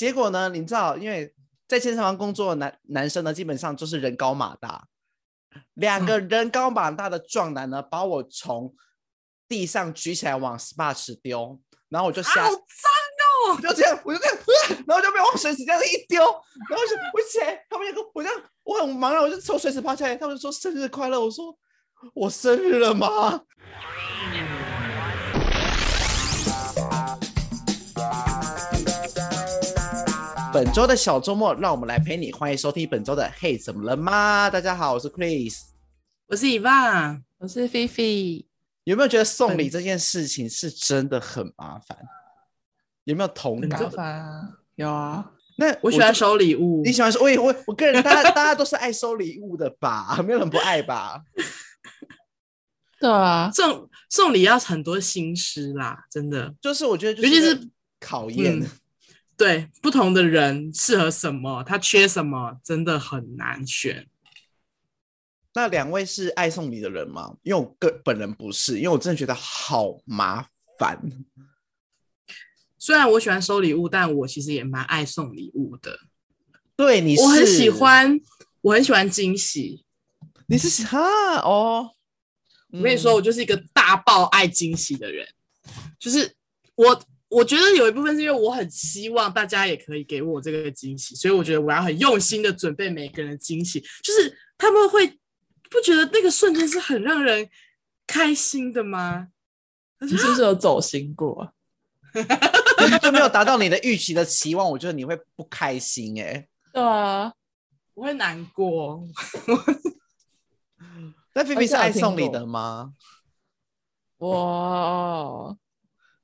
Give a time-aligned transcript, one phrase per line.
[0.00, 1.30] 结果呢，你知道，因为
[1.68, 4.86] 在健身房工作的男男生呢，基本上就是人高马大，
[5.74, 8.74] 两个人高马大的壮男呢，把我从
[9.46, 11.60] 地上举起来往 SPA 池丢，
[11.90, 12.44] 然后我就吓。
[12.44, 13.56] 好脏哦！
[13.56, 14.38] 我就这样，我就这样，
[14.86, 21.54] 然后就被往水池这样一丢，然后就我起来，他们就跟我这样，我很茫然，我就从水池爬起来，他们就说生日快乐，我说
[22.14, 23.44] 我生日了吗？
[30.52, 34.50] 本周的小周末，让我们来陪你，欢迎收听本周的嘿，怎么了吗？
[34.50, 35.60] 大家好，我是 Chris，
[36.26, 38.44] 我是 Eva，我是菲菲。
[38.82, 41.96] 有没有觉得送礼这件事情是真的很麻烦？
[43.04, 44.52] 有没有同感？
[44.74, 45.30] 有啊。
[45.56, 46.82] 那我喜欢收礼物。
[46.84, 47.20] 你喜欢收？
[47.20, 50.20] 我我我个人，大家 大家都是爱收礼物的吧？
[50.26, 51.22] 没有人不爱吧？
[52.98, 56.52] 对啊，送送礼要很多心思啦，真的。
[56.60, 58.66] 就是我觉得，尤其是考验、嗯，
[59.40, 64.06] 对不同的人适合什么，他缺什么，真的很难选。
[65.54, 67.34] 那两位是爱送礼的人吗？
[67.42, 70.46] 因为我个本人不是，因为我真的觉得好麻
[70.78, 71.00] 烦。
[72.78, 75.98] 虽然我喜欢收礼物，但我其实也蛮爱送礼物的。
[76.76, 78.20] 对，你是，我很喜欢，
[78.60, 79.86] 我很喜欢惊喜。
[80.48, 80.98] 你是哈
[81.36, 81.92] 哦？
[82.72, 85.26] 我跟你说，我就是一个大爆爱惊喜的人。
[85.98, 86.36] 就是
[86.74, 93.80] 我，我觉得有一部分是因为我很希望大家也可以给我这个惊喜，所以我觉得我要很用心的准备每个人的惊喜。
[94.02, 95.06] 就是他们会
[95.70, 97.48] 不觉得那个瞬间是很让人
[98.06, 99.28] 开心的吗？
[100.00, 101.54] 你是不是有走心过？
[103.00, 106.48] 就没有达到你的预期的期望，我觉得你会不开心哎、欸。
[106.72, 107.32] 对啊，
[107.94, 109.06] 我会难过。
[111.34, 112.94] 那菲菲是爱送礼的吗？
[114.16, 115.56] 我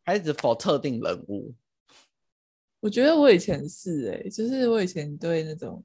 [0.06, 1.52] 还是只否特定人物？
[2.80, 5.84] 我觉得我以前是哎、欸，就是我以前对那种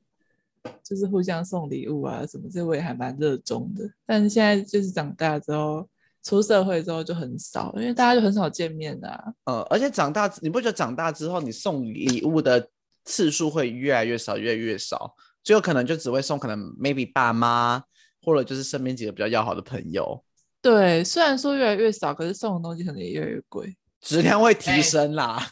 [0.82, 3.92] 就是互相送礼物啊什么，这我也还蛮热衷的。
[4.06, 5.86] 但是现在就是长大之后。
[6.24, 9.34] 出社会之后就很少，因为大家就很少见面的、啊。
[9.46, 12.70] 呃，而且长大，你不觉得长大之后，你送礼物的
[13.06, 17.84] 次数会越来越少，越来越少，最后可能就只会送可能 maybe 爸妈，
[18.22, 20.24] 或者就是身边几个比较要好的朋友。
[20.62, 25.51] 对，虽然说越来越少，可是送的东西可能也越来越贵，质量会提升啦。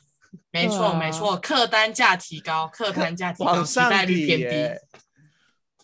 [0.51, 4.79] 没错、啊，没错，客单价提高，客单价提高， 往上提率偏低。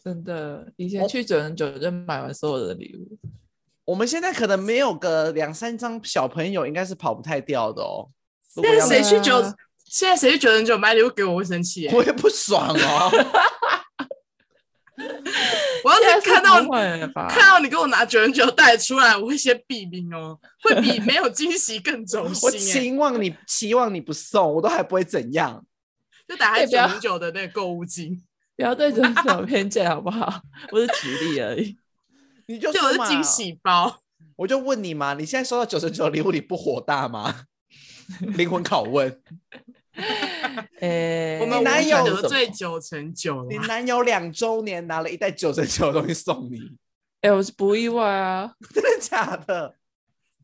[0.03, 3.17] 真的，以前去九人九就买完所有的礼物。
[3.85, 8.09] 我们现在可能没有个两三张小朋友，应该是跑不太掉的哦。
[8.55, 9.41] 现在谁去九？
[9.87, 11.87] 现在谁去九人九买礼物给我，我会生气。
[11.89, 13.11] 我也不爽哦。
[15.83, 16.61] 我要是看到
[17.27, 22.41] 看到你给我拿九人九带出来，我会先避名哦， 会比没有惊喜更走心。
[22.43, 25.65] 我期望你期望你不送，我都还不会怎样。
[26.27, 28.19] 就打开九人九的那个购物金，
[28.55, 30.41] 不要对九人九有偏见好不好？
[30.71, 31.77] 我是举例而已。
[32.47, 33.99] 你就，就我是惊喜包，
[34.37, 37.45] 我就问你嘛，你现在收到九十九礼物，你不火大吗？
[38.37, 39.21] 灵魂拷问。
[40.81, 46.59] 欸、我们男友得罪九成九，你男友两周年拿了一袋九成九的东西送你，
[47.21, 49.75] 哎、欸，我是不意外啊， 真的假的？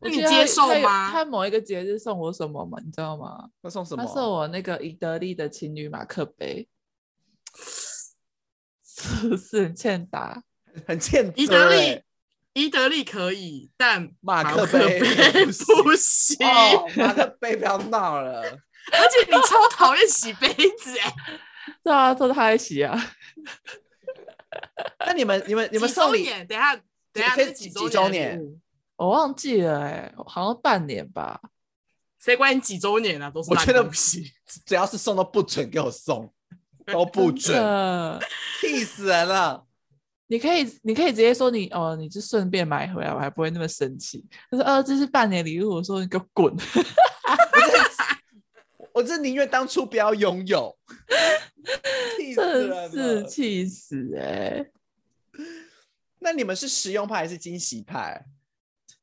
[0.00, 1.10] 那你接受吗？
[1.12, 2.78] 他，他某一个节日送我什么嘛？
[2.84, 3.48] 你知道吗？
[3.62, 4.04] 他送什么？
[4.04, 6.66] 他送我那个伊德利的情侣马克杯，
[8.84, 10.42] 是不是很欠打？
[10.86, 11.32] 很欠揍。
[11.36, 12.02] 宜得利，
[12.54, 16.36] 伊德利可以，但马克杯不行。
[16.96, 18.58] 马克杯不要闹了，
[18.90, 20.48] 而且你超讨厌洗杯
[20.78, 21.14] 子哎。
[21.84, 22.98] 对啊，都是他在洗啊。
[25.06, 26.24] 那你们、你们、你们送礼？
[26.48, 26.74] 等下，
[27.12, 28.40] 等下，几几周年？
[28.96, 31.40] 我忘记了哎，好像半年吧。
[32.20, 33.30] 谁管你几周年啊？
[33.30, 34.22] 都是我觉得不行，
[34.66, 36.32] 只要是送都不准给我送，
[36.86, 38.20] 都不准，
[38.60, 39.64] 气死人了。
[40.28, 44.24] 你可以，你可以直接说你哦，你就顺便买回来，我还不会那么生气。
[44.50, 46.54] 他说：“呃，这是半年礼物。”我说：“你给我滚！”
[48.94, 50.78] 我这宁愿当初不要拥有，
[52.16, 54.72] 气 死真是气死哎、欸！
[56.18, 58.24] 那你们是实用派还是惊喜派？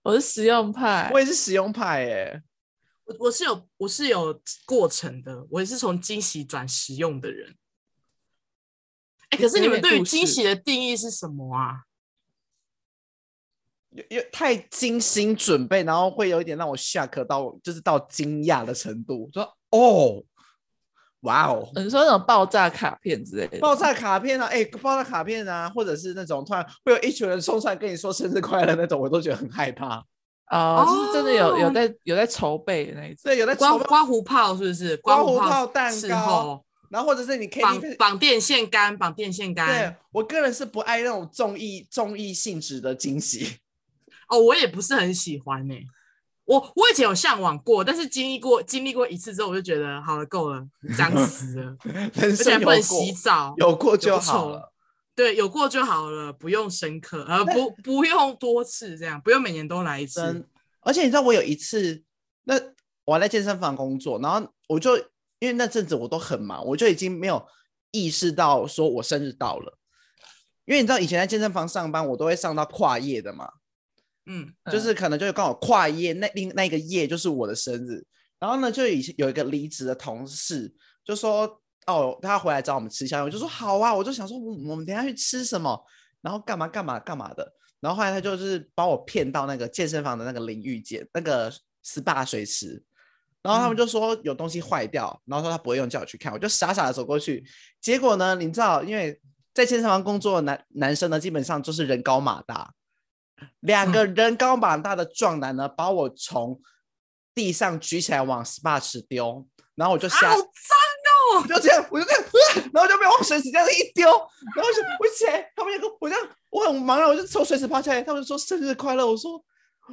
[0.02, 2.44] 我是实用派，我也是实用派哎、欸。
[3.06, 7.56] 我我是有我是有过程的，我也是从惊喜转实用的人。
[9.30, 11.86] 哎、欸，可是你们对于惊喜的定义是什么啊？
[13.90, 19.30] 有有太精心准备，然后会有一点让我 shock 到，就是到惊讶的程度。
[19.34, 20.24] 说哦，
[21.22, 21.70] 哇哦！
[21.76, 30.04] 你说那种爆炸卡片之类的，爆炸卡片啊，哎、欸，爆炸卡片啊，或者是那种突然会有一群人冲出来跟你说生日快乐那种，我都觉得很害怕。
[30.52, 34.98] 哦，就是真的有有在有在筹备的那一种，对，有在刮刮胡泡是不是？
[34.98, 36.64] 刮胡泡蛋糕。
[36.90, 39.68] 然后或者是你可以绑绑电线杆，绑电线杆。
[39.68, 43.60] 对，我个人是不爱那种综艺综艺性质的惊喜。
[44.28, 45.86] 哦，我也不是很喜欢呢、欸。
[46.50, 50.68] 我我以前有向往过，但是经历过经历过一次之后，我就觉得好了，够了，
[50.98, 51.78] 脏死了，
[52.20, 54.74] 而且还不能洗澡，有过就好了。
[55.14, 60.48] 对，有过就好了，不用深刻，呃，不不用多次这样，不用每年都来一次。
[60.80, 62.04] 而且你知道，我有一次，
[62.46, 62.56] 那
[63.06, 64.98] 我还在健身房工作，然后我就
[65.38, 67.46] 因为那阵子我都很忙，我就已经没有
[67.92, 69.78] 意识到说我生日到了。
[70.66, 73.52] 因为你知道，以前在健身房上班，我都会上到跨夜的嘛。
[74.26, 78.06] 嗯，就是可能就刚好跨页那另那个页就是我的生日，
[78.40, 80.72] 然后呢，就以前有一个离职的同事
[81.04, 85.84] 就说，哦，他回来找我们吃宵夜，我就说好啊，我就想说我我们等下去吃什么，
[86.22, 91.52] 然后干嘛干嘛干嘛的，然后后来他就是把我骗到那个健身房的那个淋浴间那个
[91.84, 92.84] SPA 水池，
[93.42, 97.44] 然后他们就说有东西坏掉，然后说他不会用，叫我去看，我就傻傻的走过去，
[97.82, 99.20] 结果呢，你知道，因为
[99.56, 102.72] 在健身房工作的男男生呢，基本上就是人高马大。
[103.62, 106.60] 两个人高马大的壮男呢，把我从
[107.36, 110.44] 地上举起来往 SPA 池丢，然后我就下，好脏
[111.42, 111.46] 哦！
[111.48, 112.24] 就这样，我就这样，
[112.74, 114.08] 然后就被往水池这样一丢，
[114.56, 119.44] 然后就我起来，他们就跟我这样，我很忙了，我就从水池爬起来，他们就说生日快乐，我说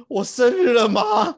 [0.07, 1.37] 我生日了吗？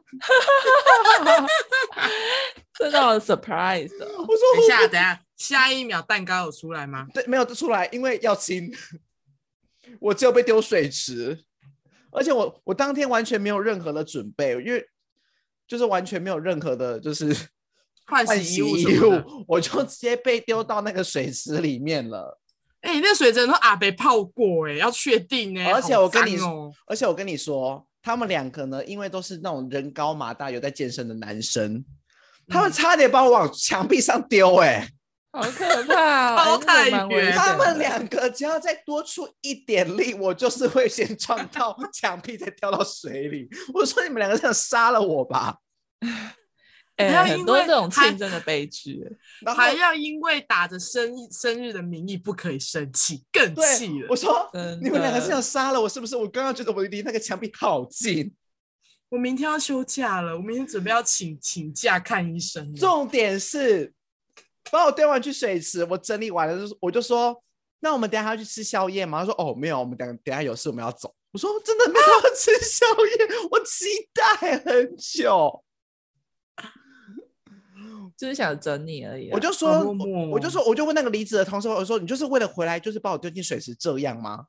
[2.78, 4.06] 真的好 surprise 哦！
[4.18, 7.06] 我说等一下，等一下，下一秒蛋糕有出来吗？
[7.12, 8.72] 对，没有出来，因为要亲，
[10.00, 11.44] 我只有被丢水池。
[12.10, 14.84] 而且我我当天完全没有任何的准备，因为
[15.66, 17.34] 就是完全没有任何的，就是
[18.06, 22.40] 换洗衣物，我就直接被丢到那个水池里面了。
[22.80, 25.72] 哎、欸，那水真的阿被泡过哎、欸，要确定哎、欸。
[25.72, 26.38] 而且我跟你
[26.86, 31.84] 而且我跟你说，他们两个呢，因为都是那种人高马大、有在健身的男生，嗯、
[32.48, 34.92] 他们差点把我往墙壁上丢哎、欸。
[35.32, 36.44] 好可怕、哦！
[36.44, 43.48] 超太远，他们两个只要再多出一点力，我就是会先撞到 墙壁，再掉到水里。
[43.72, 45.58] 我说你们两个想杀了我吧？
[46.96, 49.00] 哎、欸，很多这种竞争的悲剧，
[49.56, 54.08] 还要因为打着生日生日的名义不可以生气，更气了。
[54.10, 54.50] 我说
[54.82, 56.16] 你们两个是想杀了我，是不是？
[56.16, 58.34] 我刚刚觉得我离那个墙壁好近。
[59.08, 62.74] 我明天要休假了，我明天准备要请请假看医生。
[62.74, 63.94] 重点是。
[64.70, 67.42] 把我丢完去水池，我整理完了，我就说，
[67.80, 69.20] 那我们等下还要去吃宵夜吗？
[69.20, 71.14] 他说，哦，没有，我们等等下有事，我们要走。
[71.32, 72.86] 我说，真的没有吃宵
[73.18, 75.64] 夜，啊、我期待很久，
[78.16, 79.30] 就是想整你而已。
[79.30, 79.84] 我就说，
[80.30, 84.46] 我就说，我就问那个离职的同事，我说，你就是为了回来，就是把我丢进水池这样吗？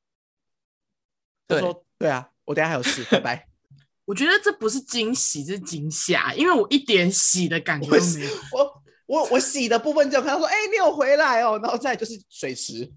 [1.47, 3.47] 他说，对，对啊，我等下还有事，拜拜。
[4.05, 8.31] 我觉得这不是惊喜，这是惊吓，因为我一点喜的感觉都没有。
[8.53, 8.80] 我。
[9.11, 12.89] 我我洗的部分就看到说，哎、欸，你有回来哦，然后再就是水池，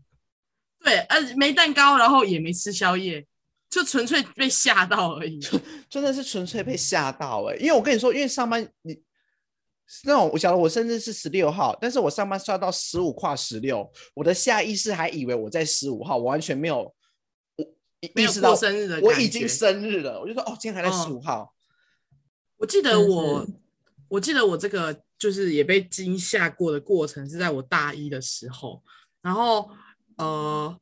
[0.79, 3.27] 对，呃，没蛋糕，然后也没吃宵夜，
[3.69, 5.41] 就纯粹被吓到而已，
[5.91, 8.97] 真的是纯粹被吓到哎、欸，因为我跟你说，因为上班你
[10.05, 16.95] 那种，我晓得我生日是十六号，但是我上班刷到十五跨十六，我的下意识还以为我在十五号，我完全没有
[17.57, 21.53] 我意识到生日的，我已经生日了，我就说哦，今天还在十五号、
[22.13, 22.19] 嗯，
[22.59, 23.45] 我记得我，
[24.11, 25.03] 我记得我这个。
[25.17, 28.83] 就是也被惊吓过的过程是在我大一的时候，
[29.23, 29.71] 然后
[30.17, 30.79] 呃，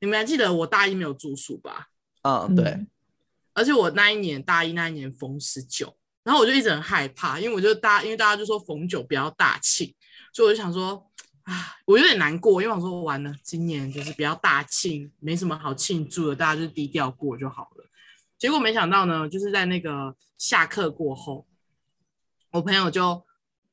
[0.00, 1.88] 你们还记得我大一没有住宿吧？
[2.22, 2.86] 嗯，对。
[3.54, 9.94] 而且我那一年大一那一年逢十九，然后我就一直很害怕，因为我就大，因为大家就说逢九比较大庆，
[10.34, 11.10] 所以我就想说
[11.44, 17.88] 啊，我有点难过，因为我说完了，今年就是比较大庆，没什么好庆祝的，大家就低调过就好了。
[18.36, 21.46] 结果没想到呢，就是在那个下课过后。
[22.56, 23.22] 我朋友就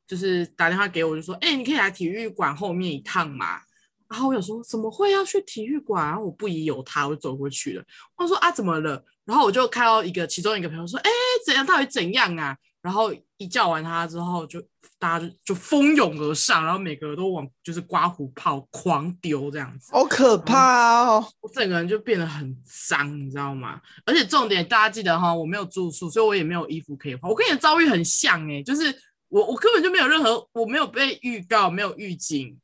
[0.06, 3.62] 就是打电话给我，就说：“哎、你可以来体育馆后面一趟嘛。”
[4.10, 7.84] 然后我有说：“怎么会要去体育馆？”然后我不疑有他，我走过去了。
[8.18, 11.10] 我说：“啊，怎么了？”然后我就看到一个其中一个朋友说：“哎、
[11.46, 11.66] 怎样？
[11.66, 13.14] 到底怎样啊？”然后
[13.44, 21.28] 一叫完他之后就，就大家就就蜂拥而上，然后每个人都往就是刮胡泡狂丢这样子，好可怕哦！
[21.42, 23.82] 我整个人就变得很脏，你知道吗？
[24.06, 27.30] 而且重点，大家记得哈，我没有住宿，所以我也没有衣服可以换。
[27.30, 28.96] 我跟你的遭遇很像哎、欸，就是
[29.28, 32.58] 我我根本就没有任何，我没有被预告，没有预警，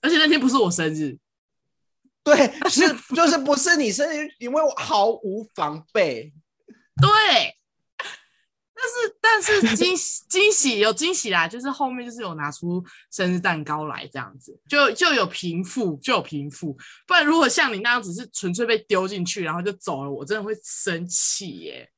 [0.00, 1.18] 而且那天不是我生日，
[2.24, 6.32] 对，是就是不是你生日，因为我毫无防备，
[7.00, 7.55] 对。
[9.20, 16.76] 但是但是惊喜 惊喜有惊喜啦，就是后面就是有拿出生日蛋糕来这样子，就就有平复就有平复，
[17.06, 21.90] 不然如果像你那样子是纯粹被丢进去然后就走了，我真的会生气耶，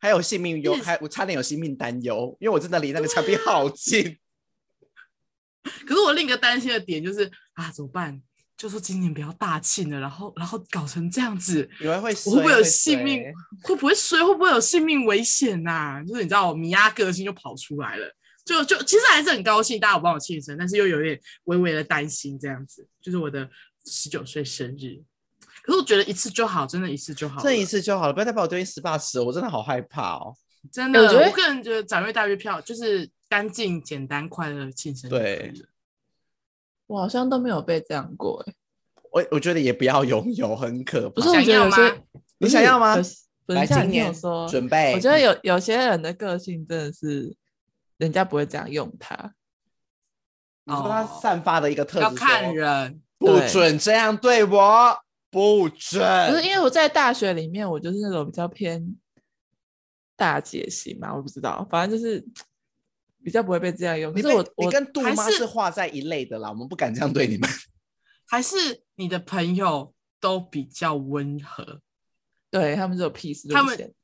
[0.00, 4.18] 还有性命忧，还我差点有性命担忧，因为我真的离那个墙壁好近。
[5.86, 8.22] 可是我另一个担心的点就是啊，怎么办？
[8.60, 13.22] 就说今年不要大庆了，然后然后搞成这样子，以为会我会不会有性命？
[13.62, 14.22] 会不会衰？
[14.22, 16.04] 会不会有性命危险呐、啊？
[16.06, 18.14] 就是你知道，我米亚个性就跑出来了，
[18.44, 23.48] 就就其实还是很高兴，大家有帮我庆生，但是又有点微微的担心，这样子，就是我的
[23.86, 25.00] 十九岁生日。
[25.62, 30.36] 可是我觉得一次就好，真的一次就好，这一次就好了，不要再把我丢进 SPA 池，我真的好害怕哦。
[30.70, 35.08] 真的，我，我个人觉得展越大月票就是干净、简单、快乐庆生。
[35.08, 35.50] 对。
[36.90, 38.54] 我好像都没有被这样过哎，
[39.12, 41.14] 我我觉得也不要拥有，很可怕。
[41.14, 42.02] 不是我觉得有些，
[42.38, 42.96] 你想要吗？
[43.46, 44.92] 来，今年说准备。
[44.94, 47.32] 我觉得有有些人的个性真的是，
[47.98, 49.32] 人家不会这样用他。
[50.64, 54.98] 你说他散发的一个特质，要看人，不准这样对我，
[55.30, 56.28] 不准。
[56.28, 58.96] 不是因为我在大学里面，我就是那种比较偏
[60.16, 62.24] 大姐型嘛，我不知道，反正就是。
[63.22, 67.48] 比较不会被这样用，可是我我跟杜妈是画在一类的啦，我们不敢这样对你们。
[68.26, 71.80] 还是你的朋友都比较温和，
[72.48, 73.94] 对他们是有 peace，他们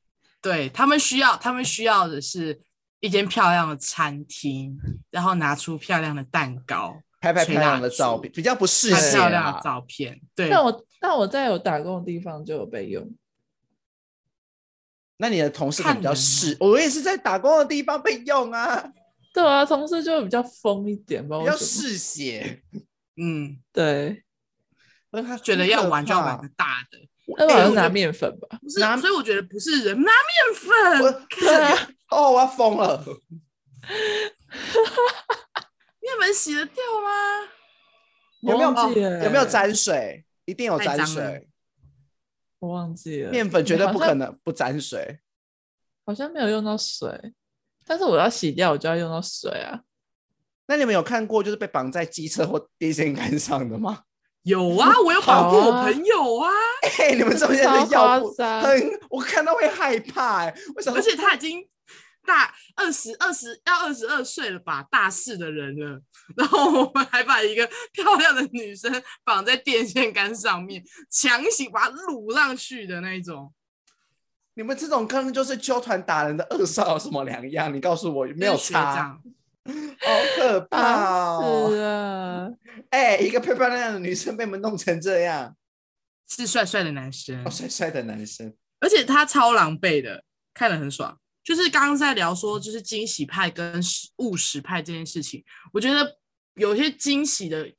[0.42, 2.60] 对他们需要，他们需要的是
[3.00, 4.76] 一间漂亮的餐厅，
[5.10, 10.20] 然后拿出漂亮的蛋糕，拍拍漂亮的照片，比较不适合漂亮的照片。
[10.34, 13.14] 对，但我但我在有打工的地方就有被用。
[15.18, 18.92] 那你的同事比较适，我也是在打工的地方被用啊。
[19.36, 22.62] 对啊，同事就会比较疯一点吧，比较嗜血。
[23.16, 24.24] 嗯，对。
[25.10, 26.98] 所以他觉得要玩就要玩个大的，
[27.36, 28.58] 那我要拿面粉吧？
[28.62, 31.26] 不是，所以我觉得不是人拿面粉。
[31.38, 31.88] 对啊。
[32.08, 33.04] 哦，我要疯了。
[36.00, 37.10] 面粉洗得掉吗？
[38.40, 38.70] 有没有？
[39.24, 40.24] 有没有沾水？
[40.46, 41.46] 一定有沾水。
[42.58, 43.30] 我忘记了。
[43.30, 45.20] 面粉绝对不可能不沾水。
[46.06, 47.34] 好像没有用到水。
[47.86, 49.80] 但是我要洗掉，我就要用到水啊。
[50.66, 54.02] 那你们有看过就是被绑在机车或电线杆上的吗？
[54.42, 56.50] 有啊， 我有绑过我朋友啊。
[56.82, 60.60] 哎、欸， 你们这边的要很，我看到会害怕哎、欸。
[60.74, 60.96] 为什么？
[60.96, 61.64] 而且他已经
[62.24, 66.00] 大二十二十要二十二岁了吧，大四的人了。
[66.36, 73.52] 然后我们还把一个漂亮的女生绑在电线杆上面，强行把她掳上去的那一种。
[74.58, 77.72] 你们这种根本就是揪团打人的二少有什么两样？
[77.72, 79.20] 你告诉我有没有差？
[79.66, 82.50] 好可怕哦！
[82.88, 85.54] 哎、欸，一个漂漂亮亮的女生被我们弄成这样，
[86.26, 91.18] 是帅帅的男生，哦，帅帅的男生，而且他超狼狈的，看得很爽。
[91.44, 93.78] 就是刚刚在聊说，就是惊喜派跟
[94.16, 95.44] 务实派这件事情，
[95.74, 96.16] 我觉得
[96.54, 97.70] 有些惊喜的。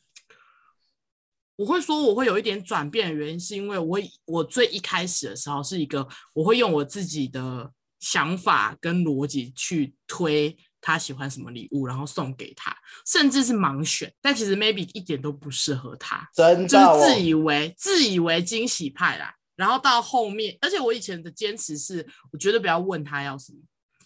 [1.58, 12.74] 我会说我会有一点转变的原因，是因为我我最一开始的时候是一个我会用我自己的想法跟逻辑去推他喜欢什么礼物，然后送给他，
[13.08, 19.34] 甚至是盲选，但其实 maybe 一点都不适合他，真的就是自以为自以为惊喜派啦。
[19.56, 23.58] 然后到后面，而且我以前的坚持是，我绝对不要问他要什么，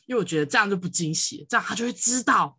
[0.06, 2.58] 因为我觉得这样就不惊喜，这样他就会知道。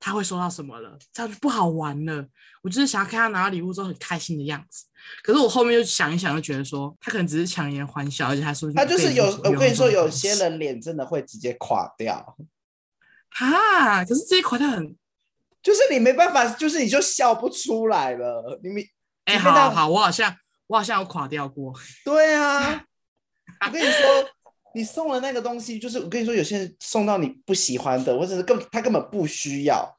[0.00, 0.98] 他会收到什么了？
[1.12, 2.26] 这样就不好玩了。
[2.62, 4.86] 我就是想要看他拿到礼物之后很开心的样子。
[5.22, 9.24] 可是我后面又想一想，就觉得说他可能只是强颜欢笑，而且他说他就是有。
[9.44, 12.36] 我跟你说，有些人脸真的会直接垮掉。
[13.30, 14.96] 哈，可是这一垮掉很，
[15.62, 18.58] 就是你没办法，就是你就笑不出来了。
[18.62, 18.84] 你没
[19.26, 20.34] 哎，好好好，我好像
[20.66, 21.72] 我好像有垮掉过。
[22.04, 22.84] 对啊，
[23.66, 24.30] 我跟你说。
[24.74, 29.98] 你送了那个东西，就是我跟你说，有些人送到你不喜欢的，或者是根他根本不需要，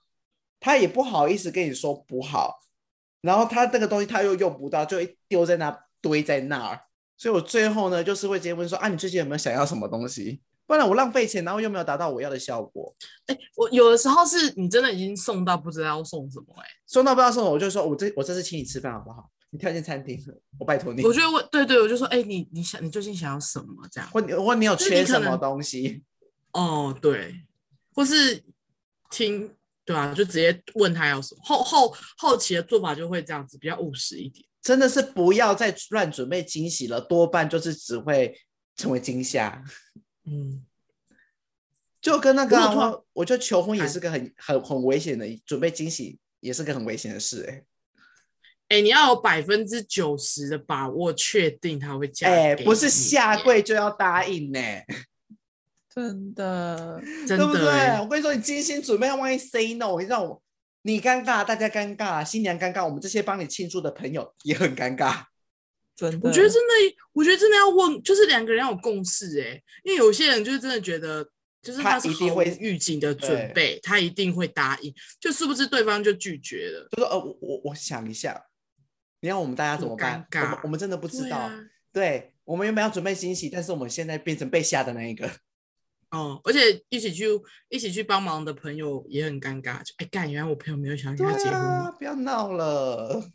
[0.60, 2.60] 他也不好意思跟你说不好，
[3.22, 6.82] 然后他这个东西他又用不到，就会丢在那堆在那儿。
[7.18, 10.42] 所以我最后呢，就是会直接问说啊，你最近有没有想要什么东西？
[10.66, 12.96] 不然我浪费钱，然后又没有达到我要的效果。
[13.28, 19.30] 哎，我有的时候是你真的已经送到不知道要送什么，哎，送到不知道送什么，我就说我这我这次请你吃饭好不好？
[19.54, 20.18] 你跳进餐厅，
[20.58, 21.04] 我拜托你。
[21.04, 23.86] 我觉得我对对，我就说，哎、欸，你你想你最近想要什么？
[23.92, 26.04] 这样，或你或你有缺什么东西？
[26.54, 27.36] 哦，对，
[27.94, 28.42] 或是
[29.10, 29.54] 听
[29.84, 31.42] 对啊，就直接问他要什么。
[31.44, 34.46] 后后后期的做法就会这样子，比较务实一点。
[34.62, 38.40] 真的是不要再乱准备惊喜了，多半就是只会
[38.78, 39.62] 成为惊吓。
[40.24, 40.66] 嗯，
[42.00, 47.66] 就跟那个、啊，我我觉得求婚也是个很很很危险的，准备惊喜也是个很危险的事、欸，哎。
[48.72, 52.30] 哎、欸，你要有百分之九十的把握，确定他会嫁。
[52.30, 54.86] 哎、欸，不是下跪就要答应呢、欸，
[55.94, 58.00] 真的，真的，对不对？
[58.00, 60.42] 我跟你说，你精心准备，万一 say no，你让我
[60.84, 65.26] 你尴尬，大家尴尬，新娘尴尬，我们这些帮你庆祝的朋友也很尴尬。
[65.94, 71.22] 真的，我觉得真的，我觉得真的要问，就是两个人要有共识、欸，哎，因为有些人就是真的觉得
[71.62, 76.88] 就是他是他一定会预警的准备，他一定会答应，就是不是对方就拒绝了？
[76.92, 78.42] 就说呃，我我我想一下，
[79.22, 80.28] 你让我们大家怎么办？
[80.34, 81.50] 我们我们真的不知道。
[81.94, 85.30] 对我们原本要准备惊喜，但是我们现在变成被吓的那一个。
[86.12, 86.60] 哦，而且
[86.90, 87.26] 一起去
[87.70, 91.54] 一起去帮忙的朋友也很尴尬，就哎干，原来我朋友没有想要跟他结婚？
[91.54, 93.32] 啊，不要闹了。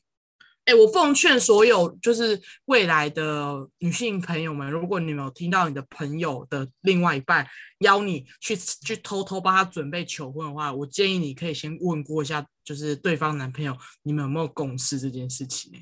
[0.66, 7.46] 哎，我奉劝所有就是未来的女性朋友们，如果你们有听到你的朋友的另外一半
[7.78, 15.72] 邀你去去偷偷帮他准备求婚的话，我建议你可以先问过一下，就是对方男朋友你们有没有共识这件事情。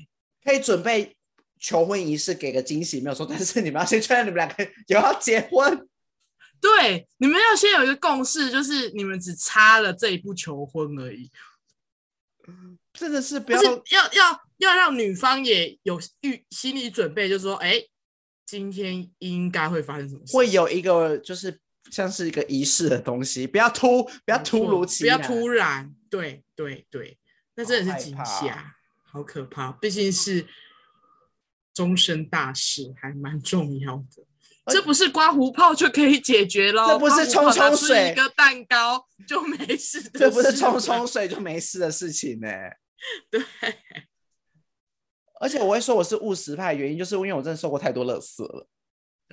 [0.43, 1.15] 可以准备
[1.59, 5.87] 求婚仪式，给个惊喜没有错，但是你们要先确认你们两个有要结婚。
[6.61, 11.31] 对，你们要先有一个共识，就是你们只差了这一步求婚而已。
[12.93, 17.81] 真的是不要是要要要让女方也有预心理准备，就是说，哎，
[18.45, 20.35] 今天应该会发生什么事？
[20.35, 21.59] 会有一个就是
[21.91, 25.93] 像是一个仪式的东西，不要突，不要突如其来，不要突然。
[26.09, 27.17] 对对对，
[27.55, 29.71] 那真的是惊吓，好可怕。
[29.73, 30.47] 毕竟是
[31.73, 34.23] 终身大事，还蛮重要的。
[34.67, 36.87] 这不是刮胡泡就可以解决喽？
[36.87, 40.19] 这不是冲冲水一个蛋糕就没事的。
[40.19, 42.77] 这不是冲冲水就没事的事情呢、欸。
[43.29, 43.41] 对。
[45.39, 48.67] 而且我会说我是务实派，原因就是因为我真的受过太多垃圾了。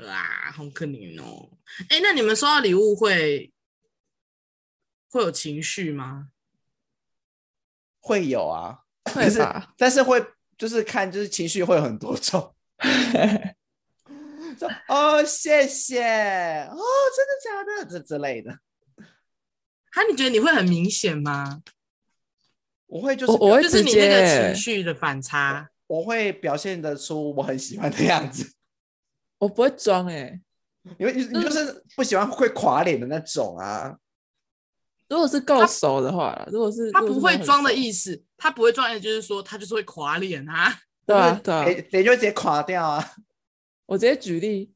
[0.08, 1.50] 啊，好可怜哦。
[1.88, 3.52] 哎，那你们收到礼物会
[5.10, 6.28] 会有情绪吗？
[8.00, 9.40] 会有啊，但是。
[9.76, 10.24] 但是会
[10.58, 12.54] 就是看就是情绪会有很多种。
[14.58, 16.78] 说哦，谢谢哦，
[17.16, 17.90] 真的假的？
[17.90, 18.50] 这之类的。
[19.92, 21.62] 哈，你觉得你会很明显吗？
[22.86, 28.50] 我会就是我会就是你那个情绪的反差，我会表现得出我很喜欢的样子。
[29.36, 30.40] 我不会装哎、欸，
[30.98, 33.94] 因为你你就是不喜欢会垮脸的那种啊。
[35.10, 40.74] 如果是够熟的话，如果是他不会装的意思，他不会装的意思就是说他就是会垮脸啊。
[41.04, 43.12] 对啊，对啊，脸脸就会直接垮掉啊。
[43.84, 44.72] 我直接举例，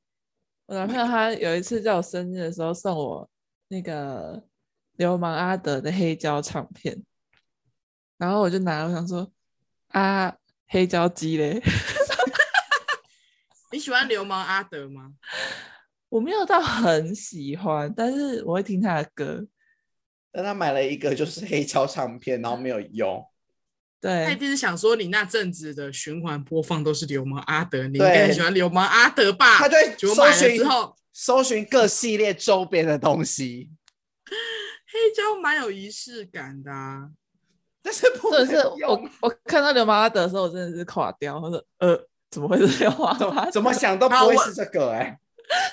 [0.67, 3.31] 我男朋友他有一次在我生日的时候送我
[3.69, 4.43] 那个
[4.97, 7.03] 流氓阿德的黑胶唱片，
[8.19, 9.33] 然后我就拿了，我想说
[9.89, 10.37] 啊，
[10.69, 11.63] 黑胶机嘞。
[13.73, 15.13] 你喜欢流氓阿德吗？
[16.09, 19.47] 我没有到很喜欢，但是我会听他的歌。
[20.33, 23.25] 但他买了一个就是黑胶唱片，然后没有用。
[24.01, 29.59] 对，他一定是想说你那阵子的循环播放都是流氓阿德，你应该喜欢流氓阿德吧？
[29.59, 33.71] 他就搜寻之后，搜寻各系列周边的东西。
[34.87, 37.11] 黑胶蛮有仪式感的，啊，
[37.87, 41.97] 但是不是我我看到流氓阿德的时候，我真的是垮掉，我说呃，
[42.29, 43.51] 怎么会是流氓？
[43.53, 45.19] 怎么想都不会是这个哎，欸。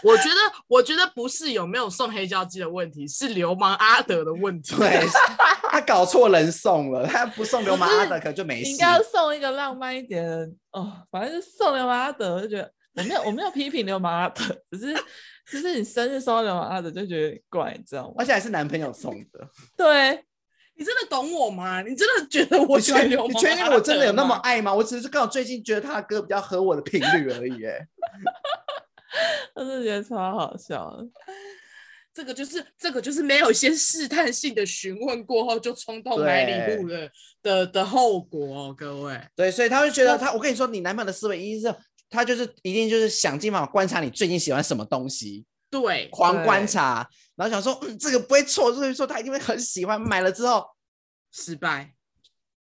[0.03, 0.35] 我觉得，
[0.67, 4.75] 我觉得不是有没有送黑胶机的问题，是流氓阿德的问题。
[4.75, 5.03] 对，
[5.71, 8.69] 他搞错人送了，他不送流氓阿德可就没事。
[8.69, 15.03] 应该要送一个浪漫一点的哦，反正是送流氓阿德，我就觉得我没有我没有批评流氓阿德，只是
[15.47, 18.13] 只是你生日收到流氓阿德就觉得怪，你知道吗？
[18.19, 19.49] 而且还是男朋友送的。
[19.75, 20.23] 对，
[20.75, 21.81] 你真的懂我吗？
[21.81, 23.29] 你真的觉得我喜欢流氓？
[23.29, 24.73] 你确定我真的有那么 爱吗？
[24.73, 27.87] 我只是刚好最近觉得他的歌比较合我的频率而已，哎。
[29.53, 31.07] 我是觉得超好笑的，
[32.11, 37.11] 这个就是这个就是没有先试探性的询问过后就冲动买礼物的
[37.43, 39.21] 的的后果哦，各位。
[39.35, 41.77] 对，所以他会觉得他，我跟你说，你男朋友的思维一定是
[42.09, 45.45] 他就是一定就是想尽办法观察你最近喜欢什么东西，
[45.81, 49.99] 对，狂观察，然后想说，嗯，这个不会错，所以说他一定会很喜欢。
[49.99, 50.63] 买了之后
[51.31, 51.91] 失败，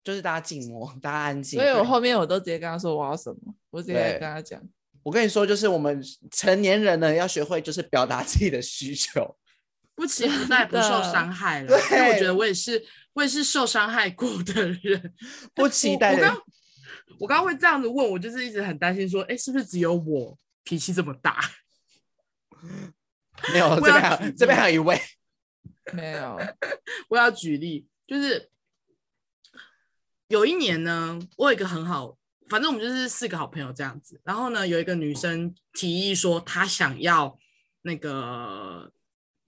[0.04, 1.60] 就是大家静默， 大家安静。
[1.60, 4.62] 所以我后面我都直接跟他说我要什么，我直接跟他讲。
[5.02, 9.36] 我跟你说，就是我们成年人呢，要学会就是表达自己的需求，
[9.96, 11.80] 不期不待，不受伤害了。
[11.90, 15.14] 因为我觉得我也是，我也是受伤害过的人，
[15.56, 16.14] 不期待。
[16.14, 16.42] 我刚
[17.22, 21.40] 我刚刚会这样子问，我就是一直很担心说，哎，是不是只有我脾气这么大？
[23.54, 25.00] 没有，这边还这边还有一位，
[25.94, 26.40] 没有。
[27.10, 28.50] 我要举例，就是
[30.28, 32.18] 有一年呢，我有一个很好。
[32.50, 37.38] 反正我们就是四个好朋友这样子，然后呢，有一个女生提议说她想要
[37.84, 38.92] 那个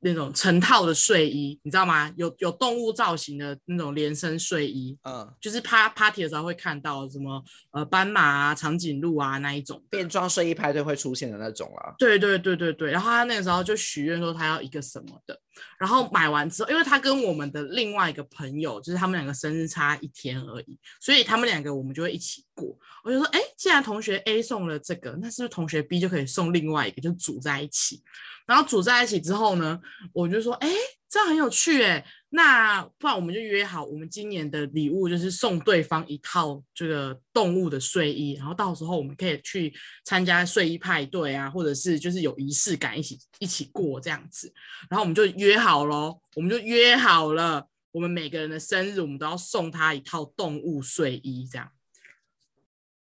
[0.04, 2.12] 那种成套的睡衣，你知道吗？
[2.18, 11.94] 有有动物造型的那种连身睡衣，嗯，就是趴 party 的时候会看到什么呃斑马啊、长颈鹿啊那一种变装睡衣派对会出现的那种啊。
[12.00, 15.40] 对对对对对，然后他那个时候就许愿说他要一个什么的，
[15.78, 22.78] 然后买完之后，因为他跟我们的另外一个朋友，就是他们两个生日差一天而已，所以他们两个我们就会一起过。
[23.04, 28.02] 我就说，哎，既然同学 A 送了这个，那是不是同学 B 就可以送另外一个，就组在一起？
[28.46, 29.80] 然后组在一起之后呢，
[30.14, 30.70] 我就说，哎，
[31.10, 32.06] 这样很有趣哎。
[32.34, 39.74] 那不然我们就约好，我们今年的礼物就是送对方一套这个动物的睡衣，然后到时候我们可以去
[40.06, 44.54] 参加睡衣派对啊，或者是就是有仪式感，一起一起过这样子。
[44.90, 51.70] 然后我们就约好喽，我们就约好了，我们每个人的生日我们都要送他一套动物睡衣，这样。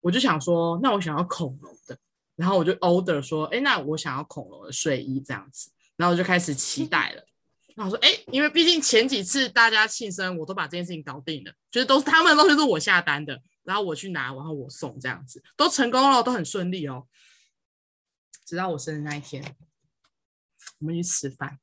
[0.01, 1.97] 我就想说，那我想要恐龙的，
[2.35, 7.25] 然后我就 order 说，哎，那我想要恐龙的睡衣这样子，然后我就开始期待了。
[7.75, 17.07] 然后我说，哎，因为毕竟前几次大家庆生，我都把这件事情搞定了，就是都是他们的东西，都是我下单的，然后我去拿，然后我送，这样子都成功了，都很顺利哦。
[18.47, 19.57] 直到我生日那一天，
[20.79, 21.59] 我们去吃饭，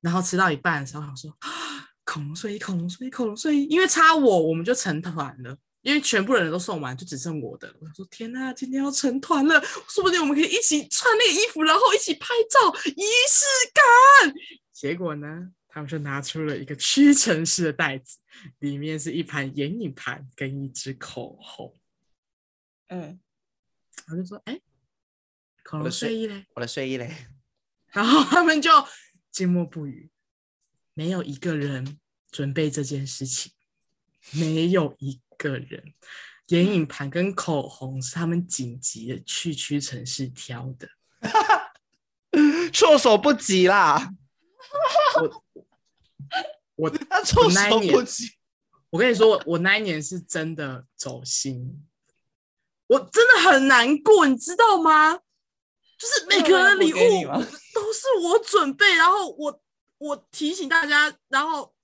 [0.00, 1.36] 然后吃到一半的时候，我说，
[2.04, 5.58] 恐龙睡衣，恐龙睡衣，恐龙睡衣，因为差我，我们就成团了。
[5.88, 7.74] 因为全部人都送完，就只剩我的。
[7.80, 14.34] 我想说，天哪，今天要成团了，说不定我们可以一起穿那个衣服，然后一起拍照，仪式感。
[14.70, 18.18] 结果呢，他们就拿出了一个屈臣氏的袋子，
[18.58, 21.74] 里面是一盘眼影盘跟一支口红。
[22.88, 23.18] 嗯，
[24.10, 24.60] 我就说，哎，
[25.64, 27.16] 恐龙睡衣嘞，我的睡衣嘞。
[27.92, 28.70] 然后他们就
[29.30, 30.10] 静默不语，
[30.92, 31.98] 没有一个人
[32.30, 33.52] 准备这件事情，
[34.32, 35.18] 没有一。
[35.38, 35.94] 个人
[36.48, 40.88] 眼影盘跟口红是他们紧急的去屈臣氏挑的，
[42.72, 44.10] 措手不及啦！
[45.20, 45.44] 我
[46.76, 48.32] 我他措手不及。
[48.90, 51.86] 我跟你说，我那一年是真的走心，
[52.86, 55.14] 我真的很难过，你知道吗？
[55.98, 57.24] 就是每个人的礼物
[57.74, 59.60] 都是我准备，然后我
[59.98, 61.74] 我提醒大家，然后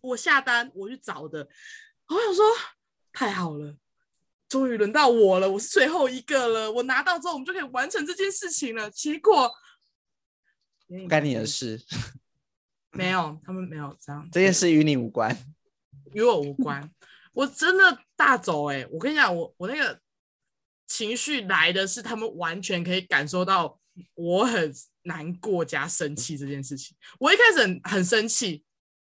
[0.00, 1.48] 我下单，我去找的，
[2.08, 2.44] 我想说。
[3.12, 3.76] 太好了，
[4.48, 6.70] 终于轮到我了，我是最后一个了。
[6.70, 8.90] 我拿到之后，我们就可以完成这件事情了。
[8.90, 9.52] 结果
[10.86, 11.80] 不干你的事，
[12.92, 14.28] 没有，他们没有这样。
[14.32, 15.36] 这件事与你无关，
[16.12, 16.90] 与我无关。
[17.32, 18.88] 我真的大走哎、欸！
[18.90, 20.00] 我跟你讲，我我那个
[20.86, 23.78] 情绪来的是，他们完全可以感受到
[24.14, 26.96] 我很难过加生气这件事情。
[27.20, 28.64] 我一开始很很生气，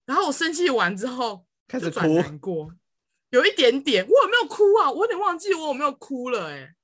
[0.05, 2.73] 然后我生气完之后开始转难过。
[3.31, 4.91] 有一点点，我有没有哭啊？
[4.91, 6.75] 我有点忘记我有没有哭了、欸，哎，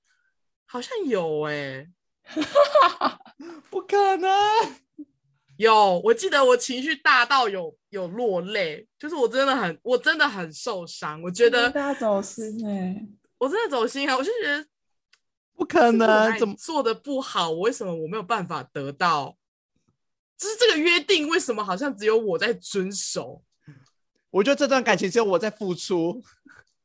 [0.65, 1.87] 好像有、欸，
[2.23, 3.17] 哎，
[3.69, 4.31] 不可能，
[5.57, 14.65] 有，我记得我情绪大到有有落泪，就是我真的很，我真的很受伤，我觉得大家走心哎、欸，我真的走心啊，我就觉得
[15.55, 17.49] 不可能，怎么做的不好？
[17.49, 19.37] 我为什么我没有办法得到？
[20.37, 23.41] 就是这个约定，为什么好像只有我在遵守？
[24.31, 26.21] 我觉得这段感情只有我在付出，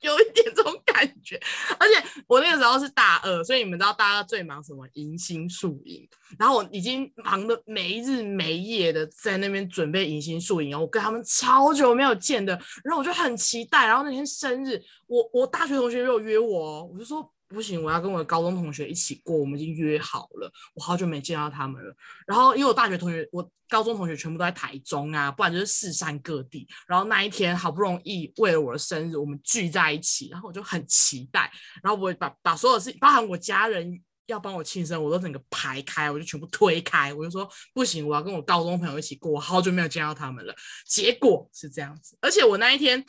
[0.00, 1.40] 有一点这种感觉。
[1.78, 4.86] 而且我那个时候是大二，所以你们知道大二最忙什么？
[4.94, 6.08] 迎新树影。
[6.38, 12.52] 然后我已经忙的没日没夜的在那边准备迎新宿营，我跟他们超久没有见的，
[12.84, 13.86] 然后我就很期待。
[13.86, 17.32] 然后那天生日，我我大学同学又约我哦，我就说。
[17.52, 20.50] 不行，我要跟我的高中同学一起过，我们已经约好了。
[20.72, 21.92] 我好久没见到他们了。
[22.24, 26.68] 然后因为我大学同学，我高中同学全部都在台中啊，不然就是四散各地。
[26.86, 31.50] 然后那一天好不容易为了我的生日，我们聚在一起，然后我就很期待。
[31.82, 37.12] 然后我把把所有事，包含我家人要帮我庆生，我都整个排开，我就全部推开。
[37.12, 39.32] 我就说不行，我要跟我高中朋友一起过。
[39.32, 40.54] 我好久没有见到他们了。
[40.86, 43.04] 结果是这样子，而且我那一天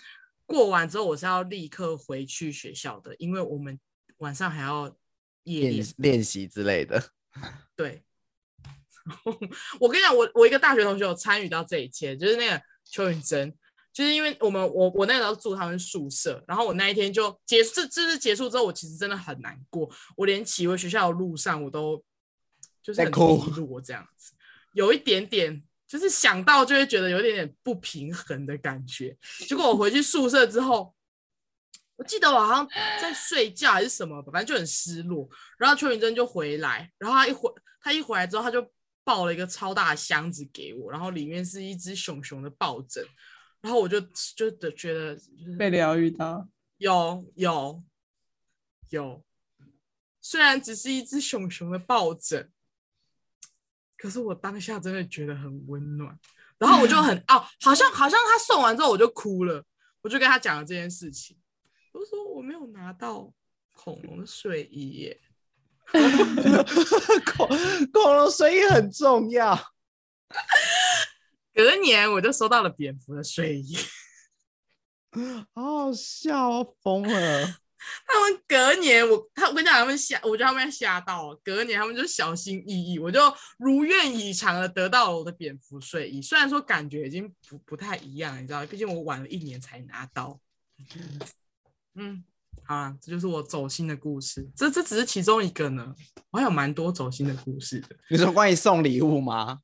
[0.48, 3.80] 过完之后，我是要立刻回去学校的，因为我们。
[4.22, 4.96] 晚上还要
[5.44, 7.12] 夜练练习之类的。
[7.76, 8.04] 对，
[9.80, 13.52] 我跟你讲，我我一个大学同学有参与到这一切，就是那个邱允珍，
[13.92, 22.04] 就是因为我们我我那个时候住他们宿舍，然后我那一天就结束，这这是结束之后，我其实真的很难过，我连骑回学校的路上我都
[22.84, 24.34] 就是很哭，我这样子，
[24.74, 29.18] 有一点点就是想到就会觉得有点点不平衡的感觉。
[29.48, 30.94] 结果我回去宿舍之后。
[32.02, 32.68] 我记得我好像
[33.00, 35.30] 在睡觉还是什么，反正就很失落。
[35.60, 38.68] 然后邱云珍就回来，然后他一回他一回来之后，他就
[39.04, 43.06] 抱了一个超大的箱子给我，然后里面是一只熊熊的抱枕。
[43.62, 44.02] 然后我就
[44.36, 46.48] 就的觉得、就是、被疗愈到，
[46.80, 47.84] 有有
[48.90, 49.24] 有，
[50.20, 52.50] 虽然只是一只熊熊的抱枕，
[53.96, 56.20] 可是我当下真的觉得很温暖。
[56.58, 59.64] 然后我就很 哦，好像好像他送完之后我就哭了，
[60.02, 61.38] 我就跟他讲了这件事情。
[61.92, 63.32] 我说我没有拿到
[63.74, 65.22] 恐龙的睡衣耶，
[67.36, 67.48] 恐
[67.92, 69.58] 恐龙睡衣很重要。
[71.54, 73.78] 隔年我就收到了蝙蝠的睡衣。
[75.54, 77.46] 好好笑哦，疯了！
[78.08, 81.42] 他们隔年我他我跟你讲，他们吓，我觉得他们吓到了。
[81.44, 83.20] 隔年他们就小心翼翼，我就
[83.58, 86.22] 如愿以偿的得到了我的蝙蝠睡衣。
[86.22, 90.40] 虽然说感觉已经不不太一样，你知道，毕竟我晚了一年才拿到。
[91.96, 92.24] 嗯，
[92.64, 94.50] 好啊，这就是我走心的故事。
[94.56, 95.94] 这这只是其中一个呢，
[96.32, 97.90] 我还有蛮多走心的故事的。
[98.10, 99.60] 你说关于送礼物吗？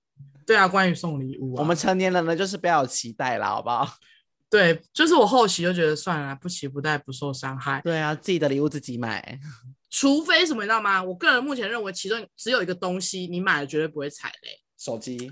[0.46, 1.62] 对啊，关于送礼物啊。
[1.62, 3.88] 我们成年人呢，就是不要有期待啦，好不好？
[4.50, 7.82] 对，就是我后期就觉得算了，不期不待，不受伤害。
[7.84, 9.38] 对啊，自己的礼物自己买，
[9.92, 11.04] 除非什么，你知道吗？
[11.04, 15.30] 我个人目前认为，其中只有一个东西你买了绝对不会踩雷，手机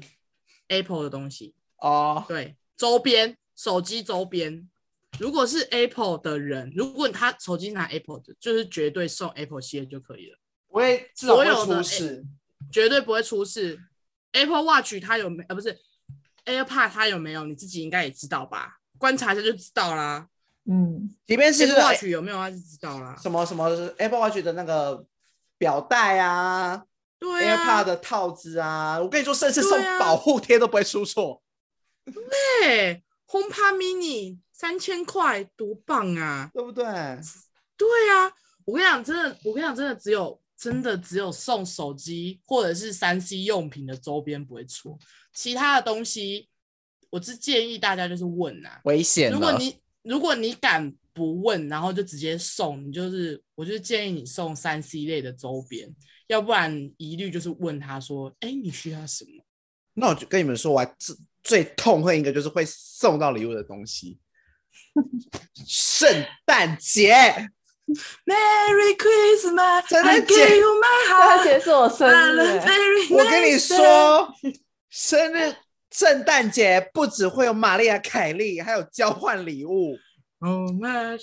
[0.68, 2.16] ，Apple 的东西哦。
[2.18, 2.28] Oh.
[2.28, 4.68] 对，周边，手机周边，
[5.20, 12.26] 如果是 Apple 的人，如果他手机拿 Apple 的，就是绝对送 Apple 系列就可以了，不会，所有的出事，
[12.72, 13.80] 绝对不会出事。
[14.34, 15.44] Apple Watch 它有没？
[15.48, 15.80] 呃，不是
[16.46, 17.46] AirPod 它有没有？
[17.46, 18.80] 你自己应该也知道吧？
[18.98, 20.28] 观察一下就知道啦。
[20.66, 23.18] 嗯，里面是 Apple Watch 有没有，他就知道啦。
[23.22, 25.06] 什么什么 Apple Watch 的那个
[25.58, 26.84] 表带啊，
[27.20, 31.42] 对啊，AirPod 的套子啊，我跟你说，甚至送保护贴都不会出错。
[32.04, 36.86] 对，HomePod Mini 三千块，多棒啊，对不对？
[37.76, 38.32] 对啊，
[38.64, 44.98] 我跟你讲，真的，我跟你讲，真的只有真的只有送手机或者是三 C 用品的周边不会错，
[45.34, 46.48] 其他的东西。
[47.10, 49.32] 我是建议大家就是问啊，危险。
[49.32, 55.94] 如果你如果你敢不问，然后就直接送，你就是，我就建议你送三 C 类的周边，
[56.28, 59.44] 要不然一律就是问他说，哎，你需要什么？
[59.94, 60.96] 那我就跟你们说，我
[61.42, 64.18] 最痛恨一个就是会送到礼物的东西，
[65.68, 67.14] 圣诞节
[68.26, 70.82] ，Merry Christmas，圣诞节，圣
[71.20, 72.62] 诞节是我生日，
[73.12, 74.34] 我跟你说，
[74.90, 75.56] 生日。
[75.92, 79.98] 圣诞节不只会有玛丽亚凯莉，还有交换礼物。
[80.40, 81.18] Oh my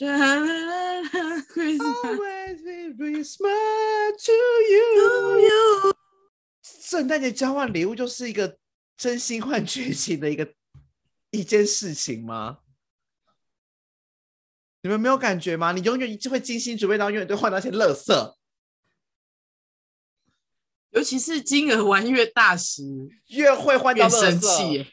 [1.52, 1.76] Christmas
[4.16, 4.32] to
[4.70, 5.92] you。
[6.62, 8.56] 圣诞节交换礼物就是一个
[8.96, 10.50] 真心换绝情的一个
[11.32, 12.60] 一件事情吗？
[14.82, 15.72] 你们没有感觉吗？
[15.72, 18.34] 你永远就会精心准备到，永远都换那些垃圾。
[20.90, 22.82] 尤其是金额玩越大时，
[23.28, 24.86] 越会换到生气。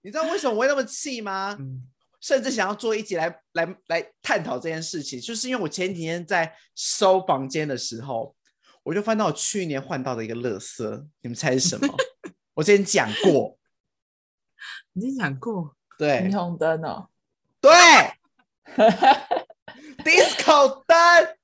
[0.00, 1.56] 你知道为什么我会那么气吗？
[1.58, 1.82] 嗯、
[2.20, 8.34] 甚至想要做一集来来来探讨这件事情，就是因为我前几天在收房间的时候，
[8.84, 11.92] 我就翻到我去年换到的一个垃圾，你们猜是什么？
[12.54, 13.58] 我之前讲过，
[14.94, 17.10] 已经讲过，对，霓虹灯哦，
[17.66, 18.84] 对
[20.04, 21.36] ，disco 灯。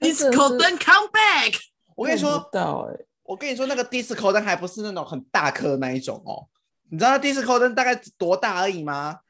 [0.00, 1.58] Disco 灯 come back，
[1.96, 6.46] 我跟你说，欸、我跟你说，那个 Disco 灯还不是那种很大颗那一种哦。
[6.88, 9.20] 你知道 Disco 灯大概多大而已吗？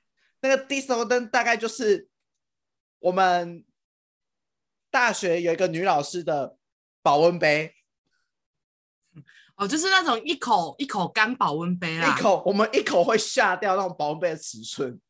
[0.40, 2.06] 那个 Disco 灯大概就是
[2.98, 3.64] 我们
[4.90, 6.58] 大学有一个女老师的
[7.02, 7.74] 保温杯。
[9.56, 15.00] 哦，就是那种一口一口干保温杯啊，一口我们一口会下掉那种保温杯的尺寸。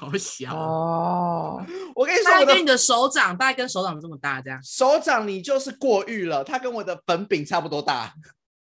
[0.00, 1.62] 好小哦！
[1.94, 4.58] 我跟你说，大概跟你的手掌，大概跟手掌这么大，这样。
[4.62, 8.14] 手掌你就是过誉了，它跟我的粉饼差不多大，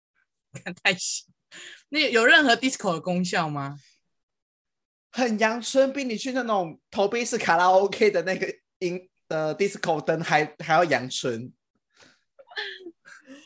[0.64, 1.24] 看太小。
[1.90, 3.76] 那有任何 disco 的功效吗？
[5.12, 11.52] 很阳春，比你去那种投币式卡拉 OK 的那个音的 disco 灯还还要阳春。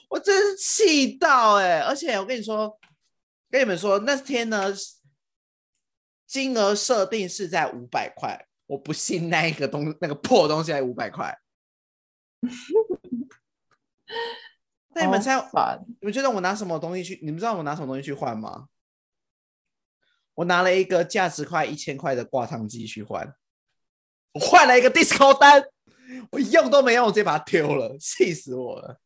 [0.08, 1.80] 我真是气到哎、欸！
[1.80, 2.78] 而且我跟你说，
[3.50, 4.72] 跟你们说，那天呢。
[6.32, 11.38] 金额设定是在五百块，我不信那一个东那个破东西还五百块。
[14.94, 15.38] 那你们猜，
[16.00, 17.20] 你们觉得我拿什么东西去？
[17.22, 18.68] 你们知道我拿什么东西去换吗？
[20.32, 23.34] 我拿了一个价值快一千块的挂烫机去换，
[24.32, 25.62] 我换了一个 disco 单，
[26.30, 28.98] 我用都没用，我直接把它丢了，气死我了。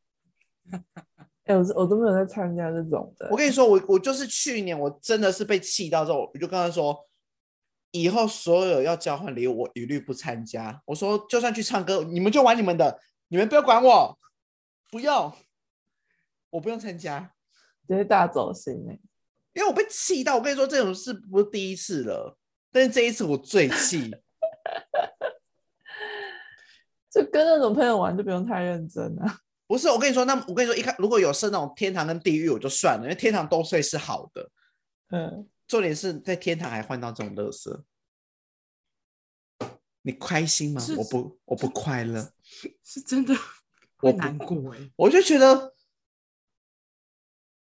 [1.42, 3.28] 哎、欸，我我都没有在参加这种的。
[3.32, 7.04] 我跟你说，我我就是去年我真的是被气到之后，我就跟他说。
[8.02, 10.82] 以后所有要交换礼物，我一律不参加。
[10.84, 14.18] 我说，就算去唱歌，你们就玩你们的，你们不要管我，
[14.90, 15.32] 不用，
[16.50, 17.32] 我不用参加。
[17.88, 18.98] 这是大走心哎，
[19.54, 20.36] 因为我被气到。
[20.36, 22.36] 我跟你说，这种事不是第一次了，
[22.70, 24.10] 但是这一次我最气。
[27.10, 29.38] 就跟那种朋友玩，就不用太认真啊。
[29.66, 34.50] 不是，我跟你说，那我跟你说，一看如果有设那种天堂跟地狱，我就算了，因为天堂都会是好的。
[35.10, 35.48] 嗯。
[35.66, 37.82] 重点是在天堂还换到这种垃圾，
[40.02, 40.82] 你开心吗？
[40.96, 42.32] 我不，我不快乐，
[42.84, 43.34] 是真的，
[44.00, 45.74] 我难过哎，我就觉得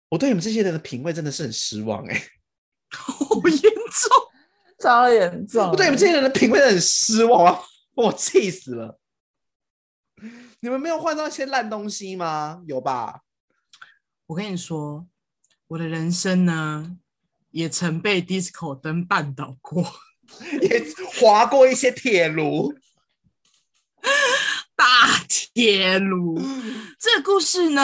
[0.09, 2.31] 我对你们这些人的品味真的是很失望哎、欸，
[2.97, 4.31] 好严重，
[4.81, 5.71] 超严重。
[5.71, 7.63] 我对你们这些人的品味很失望啊，
[7.95, 8.99] 我气死了。
[10.61, 12.63] 你们没有换到一些烂东西吗？
[12.67, 13.23] 有吧？
[14.27, 15.09] 我跟你说，
[15.67, 16.99] 我的人生呢，
[17.53, 19.85] 也曾被 disco 灯绊倒过，
[20.61, 20.85] 也
[21.19, 22.75] 划过一些铁炉，
[24.75, 26.41] 大铁炉。
[26.99, 27.83] 这个故事呢，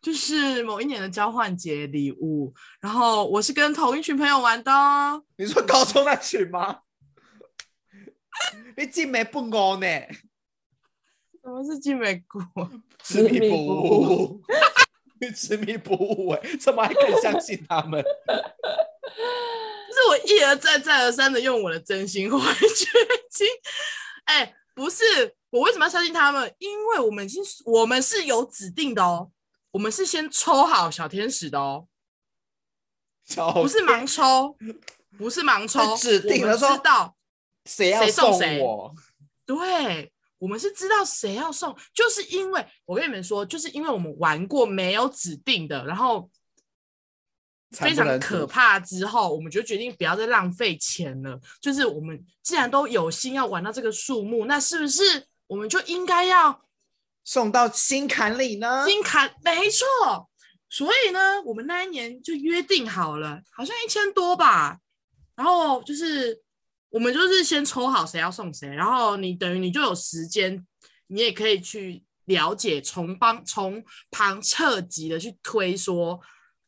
[0.00, 5.22] 就是某一年的交换节礼物，然后我是跟同一群朋友玩的哦。
[5.36, 6.80] 你说高中那群吗？
[8.76, 9.86] 你进没不高呢？
[11.42, 12.40] 什么是金美菇？
[13.02, 14.42] 执迷不悟，
[15.34, 18.02] 执迷不悟哎，怎么还肯相信他们？
[19.88, 22.64] 就是我一而再、再而三的用我的真心话去
[23.30, 23.46] 听。
[24.24, 25.04] 哎、欸，不是，
[25.50, 26.54] 我为什么要相信他们？
[26.58, 29.30] 因为我们已经，我们是有指定的哦，
[29.72, 31.86] 我们是先抽好小天使的哦，
[33.54, 34.56] 不是盲抽，
[35.18, 37.14] 不是盲抽，指定了说知道
[37.66, 38.60] 谁要送谁，
[39.44, 40.12] 对。
[40.42, 46.28] 我们是知道谁要送，就是因为我跟你们说，就是因为我们玩过没有指定的，然后
[47.70, 48.80] 非常可怕。
[48.80, 51.40] 之后我们就决定不要再浪费钱了。
[51.60, 56.64] 就是我们既然都有心要玩到这个数目，那是不是我们就应该要
[57.22, 58.84] 送到心坎里呢？
[58.84, 60.28] 心坎，没错。
[60.68, 64.78] 所以呢，我们那一年就约定好了，好像一千多吧。
[65.36, 66.42] 然后就是。
[66.92, 70.66] 我们就是先抽好谁要送谁，然后你等于你就有时间，
[71.06, 76.20] 你也可以去了解，从帮从旁侧击的去推说，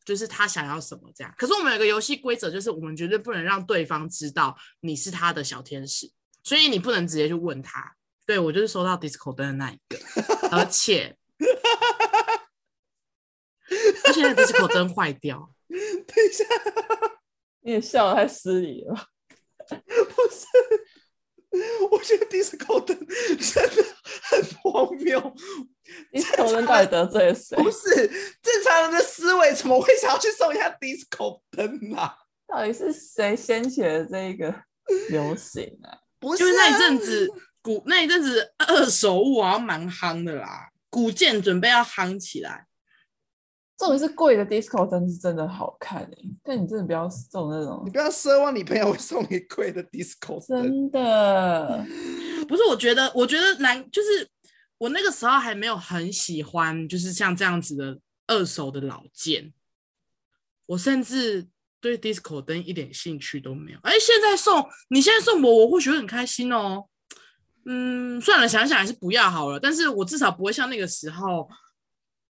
[0.03, 1.31] 就是他想要什么这样。
[1.37, 6.11] 可是我们有个游戏规则，就是我们绝对不能让对方知道你是他的小天使，
[6.43, 7.95] 所以你不能直接去问他。
[8.25, 9.99] 对，我就是收到 disco 灯的那一个，
[10.49, 11.15] 而且
[14.05, 15.53] 而且 disco 灯坏掉。
[15.69, 16.43] 等一下，
[17.61, 19.09] 你也笑得太失礼了。
[21.49, 23.85] 不是，我觉得 disco 灯真的
[24.23, 25.35] 很荒谬。
[26.11, 27.55] disco 灯到底得罪了谁？
[27.55, 28.07] 不是
[28.41, 32.13] 正常人的思维，怎么会想要去送一下 disco 灯啊？
[32.47, 34.53] 到底是谁掀起了这一个
[35.09, 35.97] 流行啊？
[36.19, 37.27] 不是啊，就是那一阵子
[37.61, 42.65] 古那一阵子二手物好像蛮夯的啦，古建准备要夯起来。
[43.77, 50.63] 这种是贵的 disco 灯是真的好看哎、欸，但你真的不要送那种，你不要奢望你朋友会送你贵的 disco 灯。
[50.63, 51.85] 真的
[52.47, 54.25] 不是，我觉得，我觉得难，就是
[54.77, 59.51] 我那个时候还没有很喜欢，就是像这样子的二手的老件，
[60.67, 61.45] 我甚至
[61.81, 63.79] 对 disco 灯一点兴趣都没有。
[63.83, 66.85] 哎，现在送，你现在送我，我或许会很开心哦。
[67.65, 69.59] 嗯，算了，想想还是不要好了。
[69.59, 71.49] 但是我至少不会像那个时候。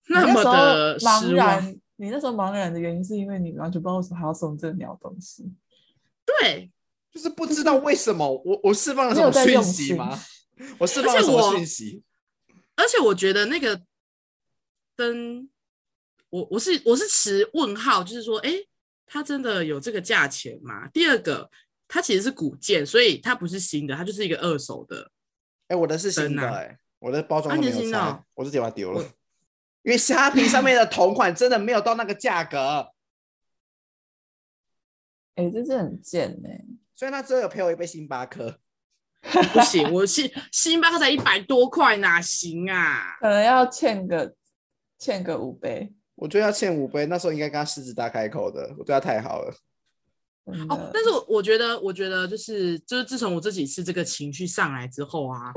[0.09, 5.51] 那么的茫然，你那时候茫然的原因是因为你完全不知道为什么还要送这个鸟东西。
[6.25, 6.71] 对，
[7.11, 10.19] 就是不知道为什么我我释放了什么讯息吗？
[10.77, 12.03] 我释放了什么讯息？
[12.75, 13.81] 而且我觉得那个
[14.95, 15.49] 灯，
[16.29, 18.51] 我我是我是持问号，就是说，哎，
[19.05, 20.87] 它真的有这个价钱吗？
[20.89, 21.49] 第二个，
[21.87, 25.11] 它其实是古件，所以它不是新的，它就是一个二手的。
[25.67, 29.05] 哎，我的是新的，哎，我的包装没有拆，我直接把它丢了。
[29.83, 32.91] 因为虾皮上面的同款真的没有到那个价格，
[35.35, 36.65] 哎、欸，这是很贱哎、欸。
[36.95, 38.59] 所以他只有陪我一杯星巴克，
[39.21, 43.17] 不行，我星星巴克才一百多块，哪行啊？
[43.19, 44.33] 可能要欠个
[44.97, 45.93] 欠个五杯。
[46.15, 49.53] 我觉得要欠五杯，那时候应该跟他狮子大开口的，我对他太好了。
[50.45, 55.51] 哦，但是我我觉得，我觉得就是就是自从我这几次这个情绪上来之后啊。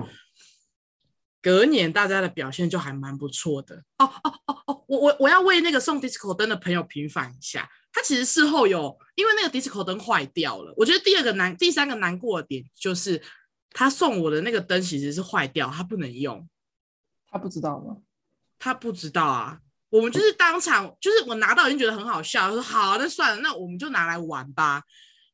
[1.47, 10.75] 隔年大家的表现就还蛮不错的哦哦哦哦，我我我要为那个送 disco 灯的朋友平反一下，他其实事后有因为那个 disco 灯坏掉了。
[10.77, 13.23] 我觉得第二个难，第三个难过的点就是
[13.71, 16.49] 他送我的那个灯其实是坏掉，他不能用。
[17.29, 17.99] 他不知道吗？
[18.59, 19.61] 他不知道啊。
[19.89, 24.83] 我们就是当场，就是我拿到已经觉得很好笑，说好，那算了，那我们就拿来玩吧。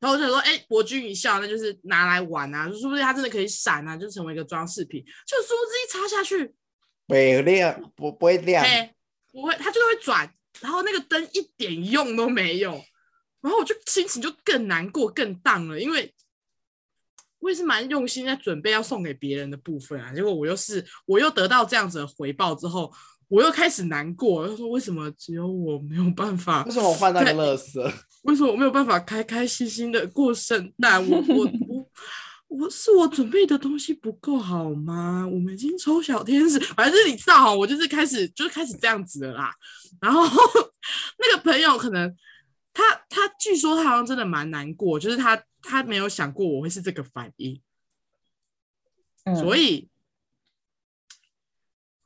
[0.03, 5.01] 然后我就说，哎、欸，博君一笑，那就是拿来玩啊，说不定它真的可以闪啊，就成为一个装饰品。
[5.25, 6.53] 就殊不知一插下去，
[7.07, 8.67] 不会亮，不不会亮，
[9.31, 10.29] 不会，它就会转，
[10.61, 12.73] 然后那个灯一点用都没有，
[13.43, 16.13] 然后我就心情就更难过，更荡了，因为
[17.39, 22.93] 我也是蛮用心在准备要送给别人的部分啊，结果我又是我又得到这样子的回报之后，
[23.33, 26.63] 我又开始难过，他说为什么只有我没有办法？
[26.65, 27.91] 为什么我换那个乐色？
[28.25, 31.03] 为什么我没有办法开开心心的过圣诞？
[31.09, 31.91] 我我我
[32.49, 35.27] 我是我准备的东西不够好吗？
[35.27, 39.51] 我们已经抽小天使，反正你知道哈，我就是开始就是开始这样子的啦。
[39.99, 40.23] 然后
[41.19, 42.15] 那个朋友可能
[42.75, 47.59] 他他据说他好像真的蛮难过，就是他他没有想过我会是这个反应，
[49.25, 49.89] 嗯、所以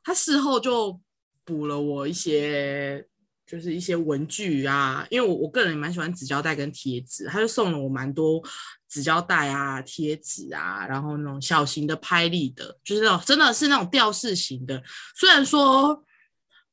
[0.01, 1.01] 他事后就
[1.47, 3.07] 补了我一些。
[3.49, 8.43] 就是一些文具啊，因为我我个人也蛮喜欢纸胶带跟贴纸，他就送了我蛮多
[8.89, 14.83] 纸胶带啊、贴纸啊，然后那种小型的拍立得，就是那种真的是那种吊饰型的。
[15.15, 16.03] 虽然说，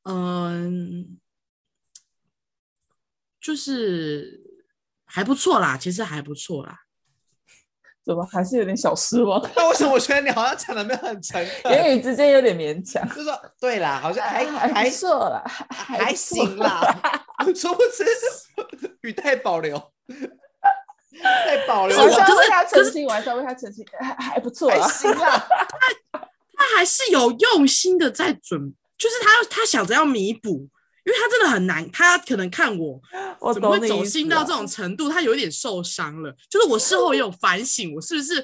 [0.03, 1.17] 嗯，
[3.39, 4.41] 就是
[5.05, 6.81] 还不错啦，其实还不错啦。
[8.05, 9.41] 怎么还是有点小失望？
[9.55, 11.71] 那 为什么我觉得你好像讲的没有很诚恳？
[11.71, 13.07] 言语之间有点勉强。
[13.09, 17.01] 就是说，对啦，好像还还还错啦，还行啦。
[17.55, 18.05] 殊不知
[19.01, 19.77] 语带保留，
[21.21, 21.97] 带保留。
[21.97, 24.79] 我还是要为他澄清，我还是要为他澄清，还还不错还。
[24.87, 25.37] 行啦，
[26.11, 26.19] 他
[26.55, 30.67] 他还是有用心的在准，就是他他想着要弥补。
[31.05, 32.99] 因为他真的很难，他可能看我
[33.53, 36.35] 怎么会走心到这种程度，他有一点受伤了。
[36.49, 38.43] 就是我事后也有反省，我是不是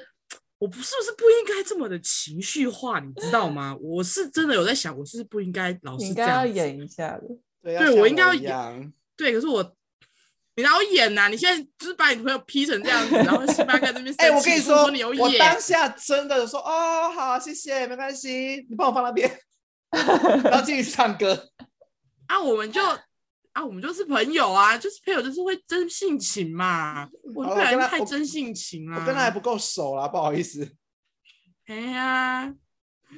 [0.58, 3.76] 我不是不是不应该这么的情绪化，你知道吗？
[3.80, 7.22] 我是真的有在想，我是不是不应该老是这样要演一下的。
[7.62, 8.92] 对，对我应该要演。
[9.16, 9.74] 对，可是我
[10.54, 11.28] 你让我演呐、啊？
[11.28, 19.28] 你现在就是把你朋友 P 成这样子，然后星巴克这边 哎，我跟你说，说你有演，我当下真的说哦，好，谢谢，没关系，你帮我放那边，
[20.44, 21.48] 然后继续唱歌。
[22.32, 22.80] 啊，我们就
[23.52, 27.06] 啊，我们就是朋友啊，就是朋友，就是会真性情嘛。
[27.34, 30.66] 我不然太真性情了，我跟他还不够熟啦，不好意思。
[31.68, 32.54] 哎呀，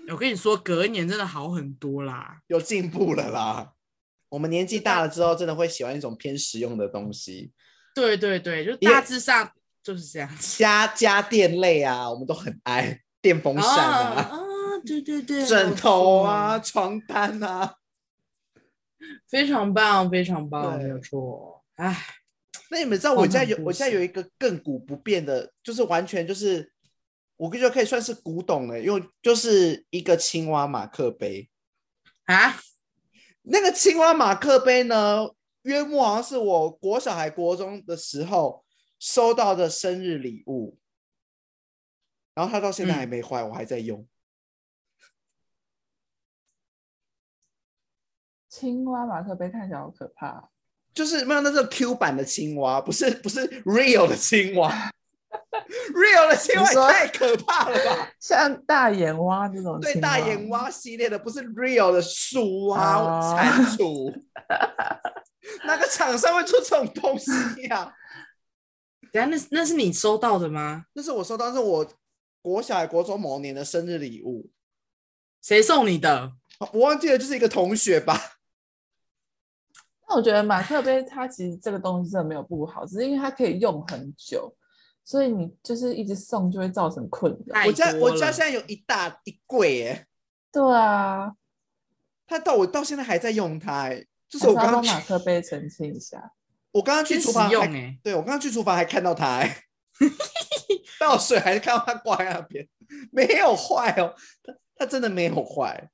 [0.09, 3.71] 我跟你说，隔一年真的好很多啦，有进步了啦。
[4.31, 7.53] 我们年纪大了之后，真的会喜欢一种偏实用的东西。
[7.95, 9.49] 对对对，就大致上
[9.81, 10.29] 就是这样。
[10.41, 14.39] 家家电类啊，我们都很爱，电风扇啊，啊，
[14.85, 17.77] 对对对，枕头啊，床单啊。
[19.29, 21.65] 非常棒，非常棒，没有错。
[21.77, 21.97] 哎，
[22.71, 26.73] 那你们知道我家有我家有一个亘古不变的，就是完全就是，
[27.37, 31.49] 我觉得可以算是古董了，因为就是一个青蛙马克杯
[32.25, 32.61] 啊。
[33.47, 35.29] 那个青蛙马克杯呢，
[35.63, 38.65] 约莫好像是我国小还国中的时候
[38.99, 40.79] 收到的生日礼物，
[42.35, 44.07] 然后它到现在还没坏，嗯、我还在用。
[48.57, 50.49] 青蛙马克杯看起来好可怕，
[50.95, 54.71] 就是没有那个 Q 版的青蛙，不是不是 real 的青蛙，
[55.93, 58.13] real 的青蛙太可怕了吧？
[58.21, 63.01] 像大眼蛙这种，对大眼蛙系列的，不是 real 的树蛙
[63.43, 64.15] 蟾蜍，
[65.67, 67.33] 那个厂商会出这种东西
[67.63, 67.93] 呀、啊？
[69.11, 70.85] 等下，那那是你收到的吗？
[70.93, 71.85] 那是我收到，是我
[72.41, 74.49] 国小还国中某年的生日礼物，
[75.43, 76.35] 谁送你的？
[76.71, 78.34] 我忘记了，就是一个同学吧。
[80.09, 84.55] 那我觉得马克杯它其实这个东西真的没有不好，只是因为它可以用很久，
[85.05, 87.65] 所以你就是一直送就会造成困扰。
[87.67, 90.07] 我家我家现在有一大一柜耶。
[90.53, 91.33] 对啊，
[92.27, 93.91] 他到我到现在还在用它，
[94.29, 96.33] 就是我刚刚马克杯澄清一下，
[96.71, 99.43] 我刚刚去厨房还对我刚刚去厨房还看到它，
[101.01, 102.69] 倒水还是看到它挂在那边，
[103.11, 105.91] 没有坏哦，它它真的没有坏。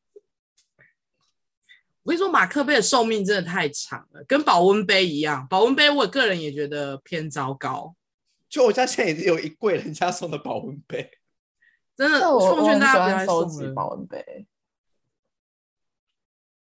[2.02, 5.46] 我跟你说，马克杯的寿命真的太长了，跟保温杯一样。
[5.48, 7.94] 保温杯我个人也觉得偏糟糕。
[8.48, 11.10] 就我家现在已经有一柜人家送的保温杯，
[11.94, 14.46] 真的，我奉劝大家不要收集保温杯。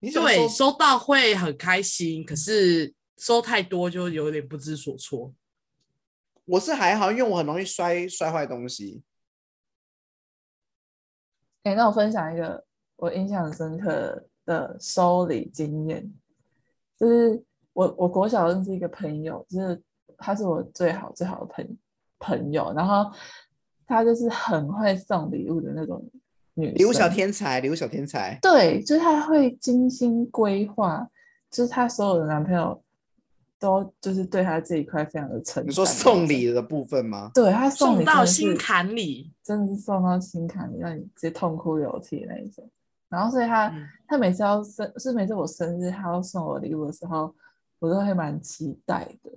[0.02, 5.34] 对，收到会很开心，可是收太多就有点不知所措。
[6.46, 9.02] 我是还好，因为我很容易摔摔坏东西。
[11.64, 12.66] 哎、欸，那我分享一个
[12.98, 16.12] 我印象很深刻的收礼经验，
[16.98, 19.82] 就是我我国小认识一个朋友，就是
[20.18, 21.78] 他是我最好最好的朋
[22.20, 23.12] 朋友，然后
[23.86, 26.04] 他就是很会送礼物的那种
[26.56, 31.08] 女，礼物小天才，礼物小天才，对，就是他会精心规划，
[31.50, 32.82] 就是他所有的男朋友
[33.60, 35.66] 都就是对他这一块非常的诚。
[35.66, 37.32] 你说送礼的部分吗？
[37.34, 42.70] 对，他送，送到心坎里，真的是送到心坎里，让你直接痛哭流涕那一种。
[43.14, 47.34] 然后，所以他、嗯、他每次要生，是每次我生日，他要送我礼物的时候，
[47.80, 49.32] 我都会蛮期待的。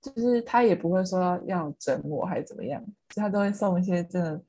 [0.00, 4.40] 就是他也不会说要要整我还是怎么样，就他都会送一些真的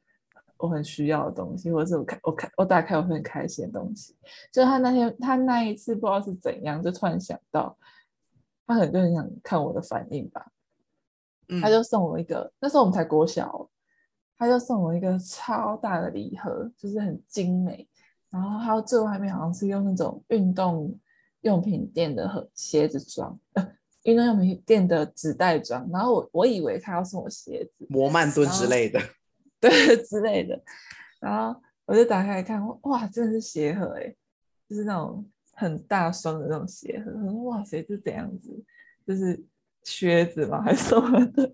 [0.58, 4.16] 我很需要的东西，或者是我开我开我打开我会很开心的东西。
[4.52, 7.76] 就他那天他那一次不知道是怎样，就突然想到，
[8.68, 10.52] 他可能就很想看我的反应吧。
[11.62, 13.68] 他就送我一个，嗯、那时候我们才国小，
[14.38, 17.88] 他就送我一个超大的礼盒，就是很精美。
[18.30, 20.98] 然后还有最外面好像是用那种运动
[21.42, 23.72] 用品店的盒鞋子装，呃，
[24.04, 25.88] 运动用品店的纸袋装。
[25.92, 29.00] 然后我我以为他要送我鞋子，摩曼顿之类的，
[29.60, 30.62] 对之类的。
[31.20, 34.14] 然后我就打开来看，哇，真的是鞋盒哎，
[34.70, 37.12] 就是那种很大双的那种鞋盒。
[37.44, 38.52] 哇塞，这怎样子？
[39.08, 39.42] 就是
[39.84, 40.62] 靴子吗？
[40.66, 41.52] 还是什么的？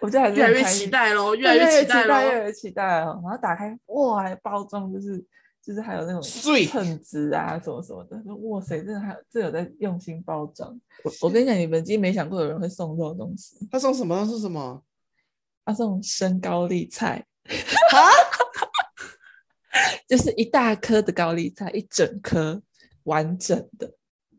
[0.00, 3.20] 我就还是越来越期待喽，越来越期待，越来越期待哦。
[3.22, 5.22] 然后打开，哇，包装就是
[5.68, 8.18] 就是还有那种称子啊，什么什么的。
[8.24, 10.80] 说哇塞，真的还有这有在用心包装。
[11.04, 13.58] 我我跟你讲，你们今天没想过有人会送这种东西。
[13.70, 14.16] 他送什么？
[14.18, 14.82] 他送什么？
[15.66, 17.26] 他送生高丽菜。
[17.44, 18.00] 啊？
[20.08, 22.62] 就是一大颗的高丽菜，一整颗
[23.02, 23.92] 完整的。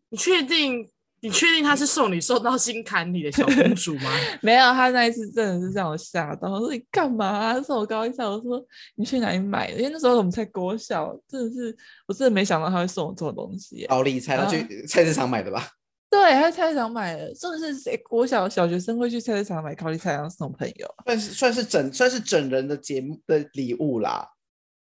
[0.09, 0.89] 你确定？
[1.21, 4.09] 你确定他是送你送到心坎里的小公主吗？
[4.41, 6.49] 没有，他那一次真的是让我吓到。
[6.51, 7.61] 我说你干嘛啊？
[7.61, 8.25] 送我高丽菜？
[8.25, 8.63] 我说
[8.95, 9.77] 你去哪里买的？
[9.77, 11.75] 因为那时候我们才国小，真的是
[12.07, 13.85] 我真的没想到他会送我这种东西。
[13.87, 15.67] 高丽菜，他去菜市场买的吧？
[16.09, 17.33] 对，他在菜市场买的。
[17.35, 20.95] 真的是谁国小小学生会去菜市场买高丽菜，然后送朋友？
[21.05, 24.29] 算是算是整算是整人的节目的礼物啦。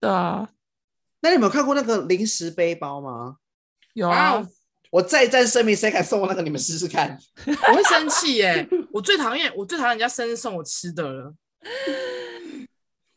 [0.01, 0.49] 对啊。
[1.20, 3.37] 那你有没有看过那个零食背包吗？
[3.95, 4.47] 有啊。
[4.95, 6.40] 我再战声明，谁敢送我那个？
[6.40, 8.68] 你们试试看， 我会生气耶、欸！
[8.92, 11.34] 我最讨厌，我最讨厌人家生日送我吃的了。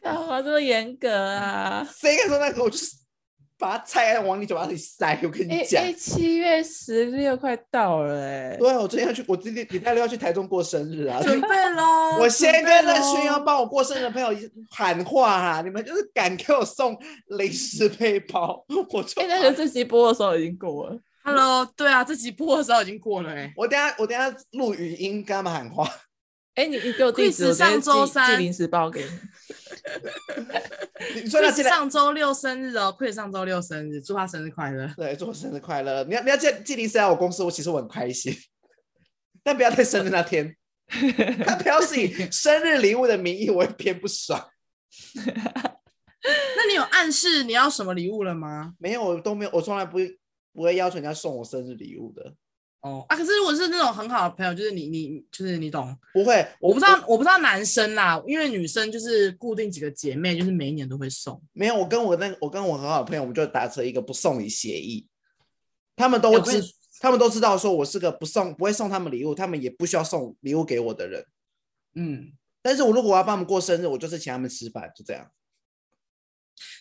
[0.02, 1.88] 干嘛这么严格啊？
[1.96, 2.64] 谁敢说那个？
[2.64, 2.96] 我就是
[3.60, 5.20] 把它拆开往你嘴巴里塞。
[5.22, 8.58] 我跟你讲，哎，七月十六快到了哎、欸。
[8.58, 11.22] 对，我今天要去，我今天礼拜六要去台中过生日啊！
[11.22, 12.18] 准备喽！
[12.20, 14.30] 我先跟那群要帮我过生日的朋友
[14.72, 15.62] 喊话啊！
[15.62, 16.98] 你们就是敢给我送
[17.38, 19.22] 零食背包，我就……
[19.22, 21.00] 哎，那个这期播的时候已经过了。
[21.28, 23.54] Hello，对啊，这集播的时候已经过了哎、欸。
[23.58, 25.84] 我等下我等下录语音跟他们喊话。
[26.56, 29.10] 哎、欸，你你给我地址，上周三寄零食包给你。
[31.22, 34.90] 你说他上周六生日哦，亏上周六生日，祝他生日快乐。
[34.96, 36.02] 对，祝我生日快乐。
[36.06, 38.34] 你要你要寄寄零食来我公司，我其实我很开心，
[39.44, 40.56] 但不要在生日那天。
[41.46, 44.50] 他不要是以 生日礼物的名义，我会偏不爽。
[46.56, 48.76] 那你有暗示你要什么礼物了吗？
[48.80, 50.18] 没有，我都没有，我从来不会。
[50.58, 52.34] 不会要求人家送我生日礼物的
[52.82, 53.16] 哦啊！
[53.16, 61.40] 可是如果是那种很好的朋友，就是你你就是你懂，不会，我不知道我，不知道男生啦，因为女生就是固定几个姐妹，就是每一年都会送。
[61.54, 65.06] 没有，我跟我那我跟我很好的朋友，我们就达成一个不送礼协议。
[65.96, 66.60] 他们都知，
[67.00, 71.24] 他们都知道说我是个不送不会送他们礼物，他们也不需要送礼物给我的人。
[71.94, 72.32] 嗯，
[72.64, 75.30] 但是我如果我要帮他们过生日，我就是请他们吃饭，就这样。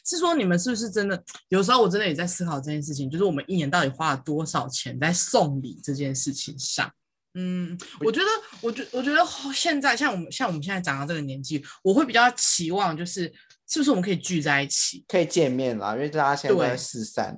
[0.04, 1.22] 是说你们是不是真的？
[1.48, 6.90] 有时候我真的也在思考这件事情，就是我们一年到底花了多少钱在送礼这件事情上。
[7.38, 8.26] 嗯，我觉得，
[8.62, 9.20] 我觉，我觉得
[9.52, 13.24] 现在像我们像我们现在长到这个年纪，我会比较期望就是，
[13.68, 15.92] 是不是我们可以聚在一起，可以见面啦？
[15.94, 17.36] 因为大家现在都在四散，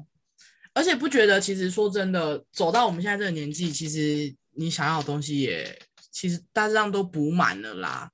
[0.72, 5.76] 而且不觉得其实说真的，走到我们现在这个年纪，其实你想要的东西也
[6.12, 8.09] 其实大致上都补满了啦。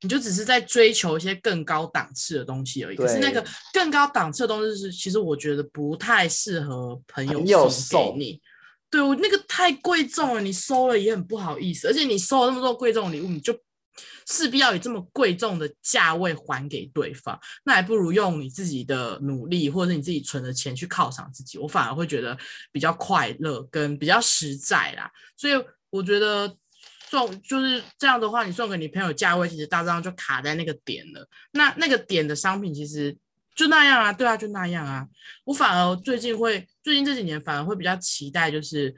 [0.00, 2.96] 你就只是在追求一些更高档次的东西而已。
[2.96, 8.40] 可是那个更高档次的东西是，其实我觉得不太适合朋友送给你。
[8.88, 11.88] 对，我那个太贵重了，你收了也很不好意思。
[11.88, 13.52] 而且你收了那么多贵重礼物，你就
[14.28, 21.58] 势必要以这么贵重的价位还给对方，那还不如用你自己的努力，或者是你自己存的钱去犒赏自己。
[21.58, 22.38] 我反而会觉得
[22.70, 25.10] 比较快乐，跟比较实在啦。
[25.36, 25.54] 所以
[25.90, 26.56] 我觉得。
[27.10, 31.26] 送就是这样的话，你送给你朋友价位其实大致上就卡在那个点了。
[31.52, 33.16] 那那个点的商品其实
[33.54, 35.06] 就那样啊，对啊，就那样啊。
[35.44, 38.94] 我反而最近会，最近这几年反而会比较期待，就是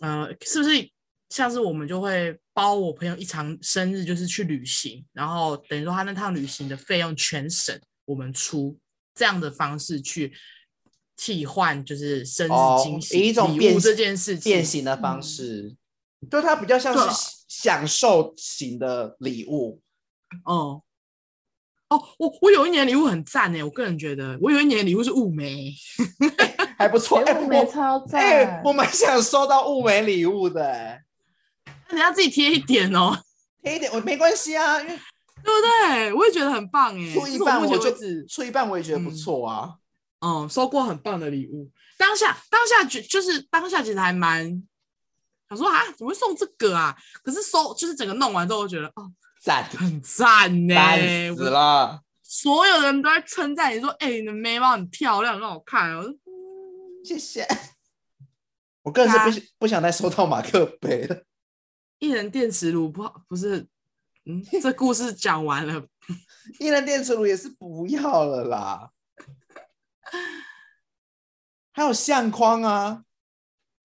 [0.00, 0.90] 呃，是不是
[1.28, 8.78] 像是我们就会包我朋友一场生日，就是去旅行，然后等于说他那趟旅行的费用全省我们出，
[9.14, 10.32] 这样的方式去
[11.16, 15.62] 替换，就是生日惊喜、哦、以一种变这件事情变形的方式。
[15.62, 15.76] 嗯
[16.30, 19.80] 就它比较像是享受型的礼物，
[20.44, 20.82] 哦、
[21.90, 25.72] 嗯，哦，我我有一年礼物很赞呢，我个人觉得，我有一年礼物是雾眉，
[26.76, 31.02] 还不错，雾眉超赞，哎、欸，我蛮想收到雾眉礼物的，哎，
[31.88, 33.16] 那你要自己贴一点哦，
[33.62, 34.98] 贴一点我没关系啊，因为
[35.42, 36.12] 对不对？
[36.12, 37.92] 我也觉得很棒哎，出一半我就
[38.26, 39.76] 出一半我也觉得不错啊，
[40.20, 44.62] 嗯，嗯，收过很棒的礼物，当下当下就就是当下其实还蛮。
[45.48, 46.96] 他说啊，怎么会送这个啊？
[47.22, 52.02] 可是收就是整个弄完之后，我觉得哦，赞，很赞呢，赞死了！
[52.22, 55.96] 所有人都在称赞你说，哎、欸，你的眉毛很漂亮，很好看。
[55.96, 56.12] 我说，
[57.04, 57.46] 谢谢。
[58.82, 61.22] 我个人是不、啊、不想再收到马克杯了。
[61.98, 63.66] 一人电磁炉不好，不是？
[64.26, 65.86] 嗯，这故事讲完了。
[66.58, 68.90] 一一人电磁炉也是不要了啦。
[71.72, 73.04] 还有相框啊，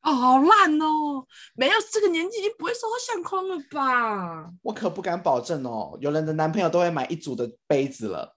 [0.02, 1.26] 哦，好烂哦！
[1.54, 4.52] 没有这个年纪已经不会收到相框了吧？
[4.64, 5.97] 我可不敢保证哦。
[6.02, 8.36] 有人的男朋友都会买一组的杯子了。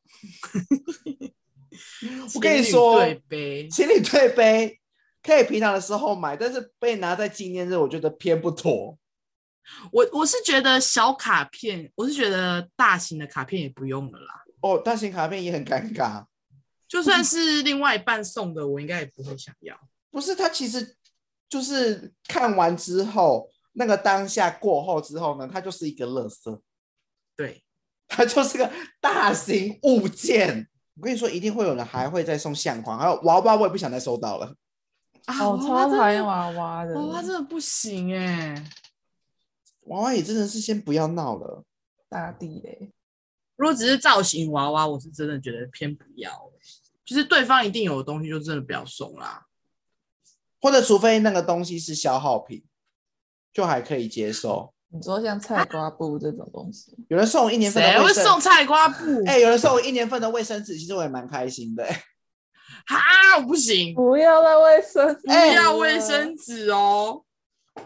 [2.35, 4.79] 我跟你说，对杯，情侣对杯
[5.23, 8.99] 可以平常的时候买，但是被拿在纪念日，我觉得偏不妥。
[9.91, 14.45] 我我是觉得小卡片，我是觉得大型的卡片也不用了啦。
[14.61, 16.27] 哦，大型卡片也很尴尬。
[16.87, 19.75] 就算是另外一半送的，我应该也不会想要。
[20.11, 20.97] 不是，他其实
[21.49, 26.61] 就是看完之后，那个当下过后之后呢，它就是一个垃圾。
[27.37, 27.63] 对，
[28.09, 28.71] 它就是个
[29.01, 30.69] 大型物件。
[30.97, 34.55] 我跟你说，一定会有人还会再送相框，还有娃娃，我也不想再收到了。
[35.27, 38.71] 啊，我超讨厌娃娃的，娃娃真的不行哎、欸。
[39.87, 41.65] 娃娃也真的是先不要闹了。
[42.09, 42.93] 大地雷，
[43.57, 46.53] 如果只是造型娃娃，我是真的觉得偏不要、欸。
[47.05, 49.45] 就是对方一定有的东西，就真的不要送啦。
[50.65, 52.65] 或者除非那个东西是消耗品，
[53.53, 54.73] 就还可以接受。
[54.89, 59.05] 你说像菜瓜布这种东西，有人送我一年份的卫生，谁会送菜瓜布？
[59.27, 61.93] 哎、欸，有人送我一年份的卫生纸，其实我也蛮开心的、欸。
[62.87, 62.97] 哈，
[63.37, 67.23] 我不行，不要了卫生，不要卫生纸哦。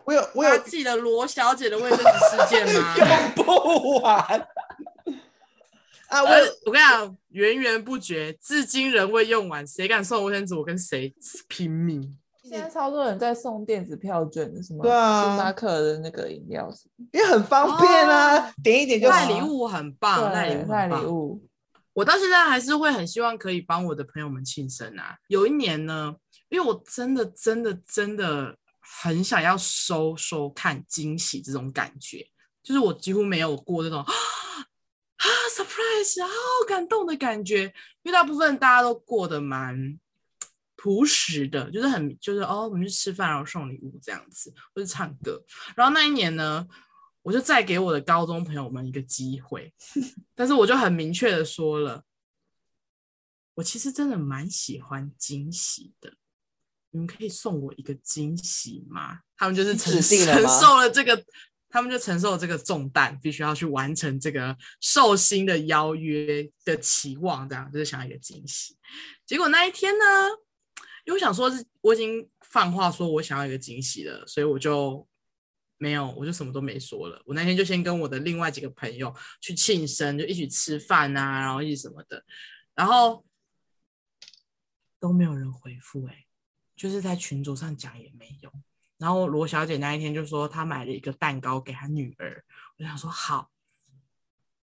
[0.04, 2.94] 我有，我有记得罗小姐的卫生纸事件吗？
[3.34, 4.48] 用不完。
[6.06, 6.22] 啊！
[6.22, 6.28] 我
[6.64, 9.66] 我跟你讲，源源不绝，至今仍未用完。
[9.66, 11.12] 谁敢送卫生纸，我跟谁
[11.48, 12.16] 拼命。
[12.48, 19.08] 现在超多人在送电子票券，什么对啊，星巴克的那个饮料什么，也很方便啊，哦、点一点就。
[19.08, 21.42] 带礼物很棒，带礼物带礼物。
[21.92, 25.16] 我到现在还是会很希望可以帮我的朋友们庆生啊。
[25.26, 26.14] 有一年呢，
[26.48, 32.24] 因为我真的真的真的很想要收收看惊喜这种感觉，
[32.62, 34.00] 就是我几乎没有过这种。
[34.00, 34.06] 啊
[35.50, 36.22] ，surprise！
[36.22, 36.30] 好
[36.68, 37.64] 感动的感觉，
[38.02, 39.98] 因为大部分大家都过得蛮
[40.80, 45.44] 朴实的，就是很就是哦，我们去吃饭，然后送礼物这样子，或者唱歌。
[45.74, 46.64] 然后那一年呢，
[47.22, 49.74] 我就再给我的高中朋友们一个机会，
[50.36, 52.04] 但是我就很明确的说了，
[53.54, 56.14] 我其实真的蛮喜欢惊喜的，
[56.92, 59.18] 你们可以送我一个惊喜吗？
[59.36, 61.24] 他们就是承承受了这个。
[61.70, 68.74] 他们就承受这个重担，必须要去完成这个寿星的邀约的期望，这样就是想要一个惊喜。
[69.26, 70.04] 结果那一天呢，
[71.08, 75.08] 因为想说是我已经放话说我想要一个惊喜了，所以我就
[75.78, 77.18] 没有，我就什么都没说了。
[77.24, 82.22] 我那天就先跟我的另外几个朋友去庆生，就一起吃饭啊，然后一起什么的，
[82.74, 83.24] 然后
[85.00, 86.26] 都没有人回复，哎，
[86.76, 88.52] 就是在群组上讲也没有。
[88.98, 92.44] 然后罗小姐那一天就说她买了一个蛋糕给她女儿，
[92.76, 93.50] 我想说好，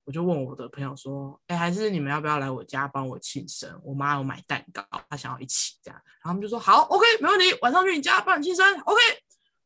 [0.10, 3.80] 我就问我的朋友说，哎，还是你们要不要来我家帮我庆生？
[3.84, 9.00] 我妈有买蛋糕，她想要一起这样，然后他们就说好，OK，没问题，晚上去你家帮你庆生，OK。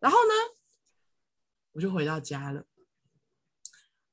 [0.01, 0.33] 然后呢，
[1.71, 2.61] 我就回到家了。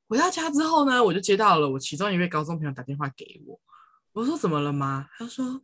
[0.06, 3.60] 回到家之后呢，我就接到了我其中一位高中朋友打电话给我，
[4.12, 5.08] 我说怎么了吗？
[5.18, 5.60] 他说，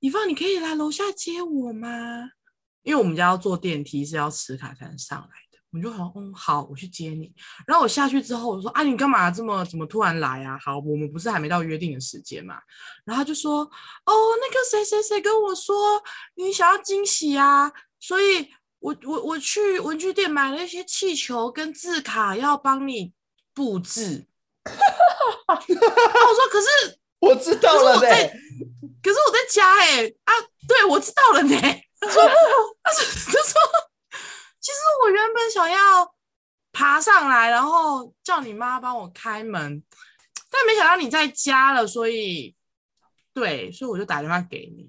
[0.00, 1.88] 你放，你可以来楼下接我吗？
[2.82, 5.41] 因为我们家要坐电梯，是要持卡才能上来。
[5.72, 7.32] 我就好，嗯，好，我去接你。
[7.66, 10.58] 然后我下去之后，我说啊，你干嘛这么怎么突然来啊？
[10.62, 12.56] 好，我们不是还没到约定的时间嘛。
[13.04, 16.02] 然后他就说，哦，那个谁谁谁跟我说
[16.34, 18.50] 你想要惊喜啊，所以
[18.80, 23.14] 我我我去文具店买了一些气球跟字卡，要帮你
[23.54, 24.26] 布置。
[24.64, 28.28] 我说可是 我知道了，可是我在，
[29.02, 30.32] 可是我在家哎、欸、啊，
[30.68, 31.56] 对我知道了呢。
[32.00, 32.20] 他说
[32.82, 33.60] ：“他说，他说，
[34.62, 36.14] 其实我原本想要
[36.72, 39.82] 爬上来，然后叫你妈帮我开门，
[40.50, 42.54] 但没想到你在家了，所以，
[43.34, 44.88] 对，所以我就打电话给你。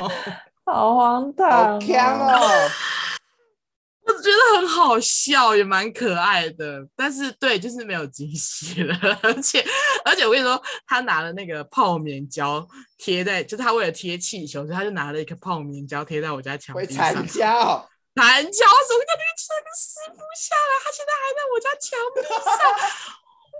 [0.00, 0.10] 哦、
[0.66, 2.38] 好荒唐、哦，好强哦！
[4.04, 9.64] 我觉得很好笑，也蛮可爱的，但是对，就是没有惊喜了， 而且，
[10.04, 12.66] 而且我跟你说，他拿了那个泡棉胶
[12.98, 17.86] 贴在，就是他为了贴气球，所以他就拿了一个泡棉胶贴在我家墙壁上。
[18.14, 20.72] 残胶，什么叫那个这个撕不下来？
[20.84, 22.54] 他现在还在我家墙壁上。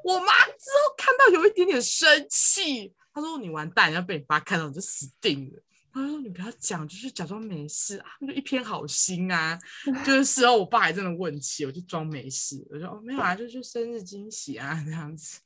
[0.04, 5.62] 我妈之后看到有一点点生气，她说：“你完蛋，要被你爸看到你就死定了。”
[5.94, 9.58] 她说：“你不要讲，就是假装没事啊，就一片好心啊。
[10.04, 15.40] ”就是事后我爸还真的问起，我就装没事，我说：“哦，没有啊，就是生日惊喜啊，这样子。”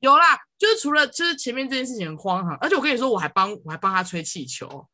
[0.00, 4.88] 有啦，就是除了就是前面这件事情很荒唐，而且我跟你说，我还帮我还帮他吹气球，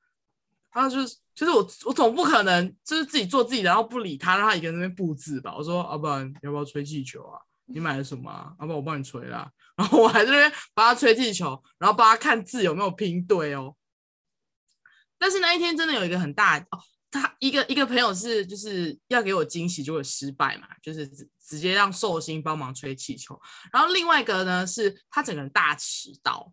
[0.75, 5.55] 然后就是就是我我总不可能就是自己做自己的，然后不理他，让他一个人在那边布置吧？
[5.57, 8.55] 我说：“啊，不然要不要吹气球啊？”你买了什么、啊？
[8.61, 9.51] 要不然我帮你吹啦。
[9.77, 13.75] 然后我还在那边帮他吹气球，然后帮他看字有没有拼对哦。
[15.17, 16.79] 但是那一天真的有一个很大哦，
[17.11, 23.41] 他一个一个朋友是就是要给我惊喜，就会失败嘛，就是直直接让寿星帮忙吹气球。
[23.73, 26.53] 然后另外一个呢，是他整个人大迟到。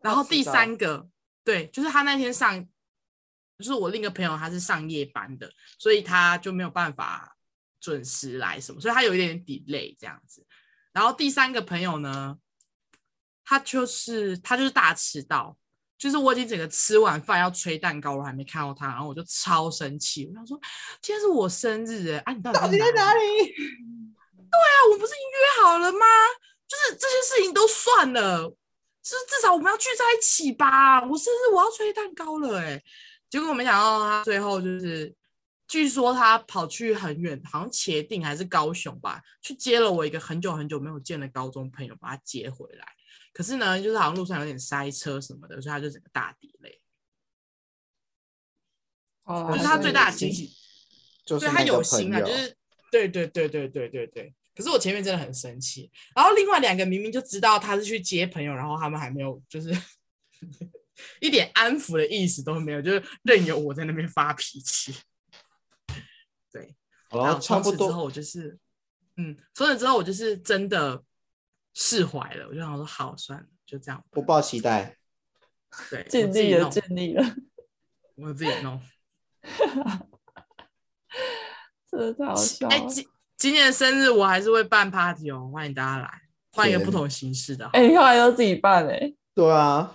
[0.00, 1.08] 然后第三个，
[1.46, 2.60] 对，就是他那天上，
[3.56, 7.36] 就是我另一个朋友，他是上夜班的，所以他就没有办法
[7.80, 10.44] 准时来什么，所以他有一点点 delay 这样子。
[10.92, 12.36] 然后第三个朋友呢，
[13.44, 15.56] 他就是他就是大迟到，
[15.96, 20.60] 就是我已经整个吃完饭要吹蛋糕，我还没看到他，然后我就超生气，我想说
[21.00, 22.96] 今天是我生日哎，啊你到底在哪里？
[22.96, 23.52] 哪里？
[23.54, 26.06] 对啊，我们不是已经约好了吗？
[26.66, 28.56] 就是这些事情都算了。
[29.10, 31.00] 是至少我们要聚在一起吧？
[31.06, 32.84] 我生日我要吹蛋糕了哎、欸，
[33.30, 35.14] 结果我没想到他最后就是，
[35.68, 42.84] 据说他跑去很远，好像茄定还是高雄吧，去接了我一个很久很久没有见的高中朋友，把他接回来。
[43.32, 46.80] 可是呢，就是好像路上有点塞车什么的，所以他就整个大 delay。
[49.24, 50.50] 哦，就是他最大的惊喜，
[51.24, 52.56] 就是他有心啊，就是
[52.90, 54.34] 对对对对对对对。
[54.56, 59.70] 可是我前面真的很生气，然后另外两个明明就知道他是去接朋友，然后他们还没有就是
[61.20, 64.96] 一点安抚的意思都没有，就是任由我在那边发脾气。
[66.50, 66.74] 对，
[67.10, 68.58] 然后从此之后我就是，
[69.16, 71.04] 嗯，从此之后我就是真的
[71.74, 74.96] 释怀了，我就想说好算了，就这样，不抱期待，
[75.90, 77.22] 对，尽力了，尽力了，
[78.14, 78.80] 我自己弄，
[81.90, 82.88] 真的太好笑了。
[82.88, 83.06] 欸
[83.46, 86.10] 今年的生日我还是会办 party 哦，欢迎大家来，
[86.50, 87.64] 换一个不同形式的。
[87.66, 89.16] 哎、欸，你后来都自己办哎、欸？
[89.36, 89.94] 对啊，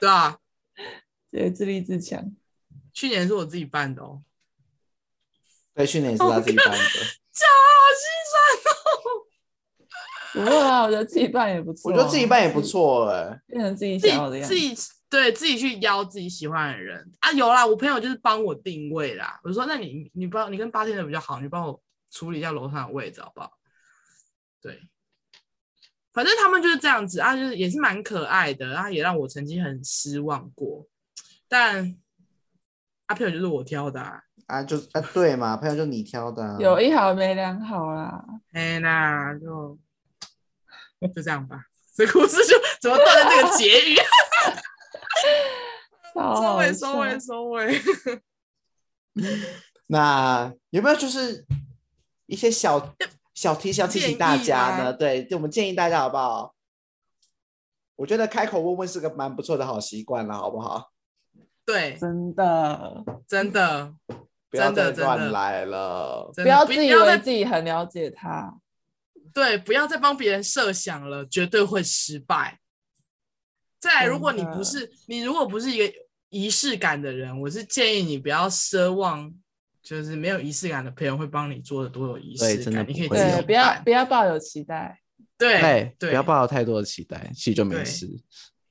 [0.00, 0.36] 对啊，
[1.30, 2.34] 对，自立自强。
[2.92, 4.24] 去年是我自己办的哦。
[5.72, 6.74] 对，去年也是他自己办的。
[6.74, 8.34] 假，好心酸
[8.74, 8.82] 哦。
[10.32, 11.92] 不会啊，我觉得自己办也不错。
[11.92, 14.52] 我觉得自己办也不错哎，变成自己想要的样子。
[14.52, 14.74] 自己
[15.08, 19.38] 对自己去邀自己喜欢的人啊，有啦，我朋友就是帮我定位啦。
[19.44, 21.80] 我说，那你你帮你跟八天的比较好，你帮我。
[22.10, 23.52] 处理一下楼上的位置好不好？
[24.60, 24.88] 对，
[26.12, 30.86] 反正他们就是这样子啊，就是也是蛮可爱的，然后也让我曾经很失望过。
[31.46, 31.96] 但
[33.06, 38.24] 阿朋友就是我挑的啊，啊就啊对嘛，朋友就你挑的，有一好没两好啦。
[38.52, 39.78] 哎那就
[41.14, 43.96] 就这样吧，这故事就 怎么断了这个结语？
[46.14, 47.80] 收尾收尾收尾。
[49.86, 51.46] 那有没有就是？
[52.28, 52.94] 一些小
[53.34, 56.54] 小提醒要提醒大家呢，对，就我们建议大家好不好？
[57.96, 60.92] 我觉得开口问问是个蛮不错的好习惯了，好不好？
[61.64, 63.94] 对，真的，真的，
[64.50, 68.58] 不要再乱来了，不要自以为自己很了解他。
[69.32, 72.60] 对，不要再帮别人设想了，绝对会失败。
[73.80, 75.94] 再来，如果你不是你，如果不是一个
[76.28, 79.32] 仪式感的人，我是建议你不要奢望。
[79.88, 85.00] 就是没有仪式感的朋友会帮你做的多有仪式感，你可以对，不要不要抱有期待，
[85.38, 88.06] 对对，不要抱有太多的期待，其实就没事。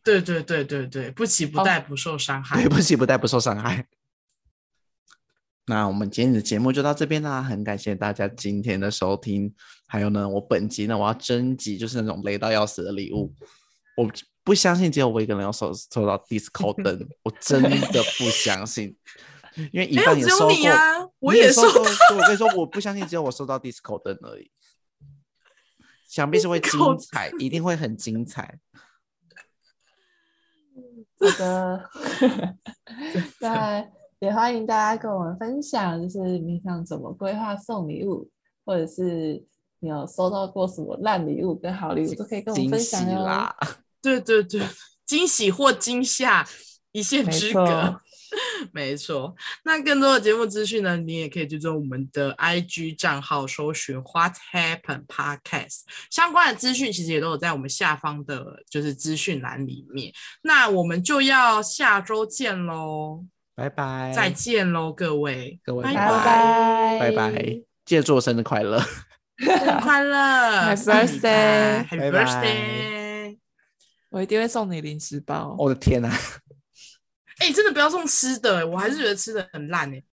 [0.03, 3.87] 对对对对对，不期不待不受伤害，对，不期不待不受伤害。
[5.65, 9.51] 那我们今天的节目就到这边啦，很感谢大家今天的收听。
[9.87, 13.33] 还有呢，我本集呢，我要征集就是那种雷到要死的礼物，
[13.97, 14.07] 我
[14.43, 18.95] 不相信只有我一个人要收收到 disco 灯，我真的不相信。
[19.71, 21.81] 因为一半也收过，你啊、我也收过。
[21.81, 24.51] 我跟你说，我不相信只有我收到 disco 灯而已，
[26.07, 28.59] 想必是会精彩，一定会很精彩。
[31.19, 31.89] 好的，
[33.41, 33.83] 那
[34.19, 38.29] 也欢迎大家跟我们分享，就是你想怎么规划送礼物，
[38.63, 39.43] 或者是
[39.79, 43.55] 你有收到过什么烂礼物跟好礼物，都可以跟我们分享啦。
[44.01, 44.61] 对对对，
[45.05, 46.47] 惊喜或惊吓，
[46.91, 47.99] 一线之隔。
[48.71, 60.11] 没错，那更多的节目资讯呢，你也可以追踪我们的 IG 账号，搜寻 What Happen Podcast，相关的资讯其实也都有在我们下方的，就是资讯栏里面。
[60.41, 63.25] 那我们就要下周见喽，
[63.55, 68.79] 拜拜，再见喽，各位，各位，拜拜，拜拜，记得祝我生日快乐，
[69.39, 73.37] 生日快乐， Happy Birthday，Happy Birthday，
[74.09, 76.11] 我一定会送你零食包，我的天哪！
[77.39, 80.03] 哎、真的不要送吃的，我还是觉得吃的很烂哎。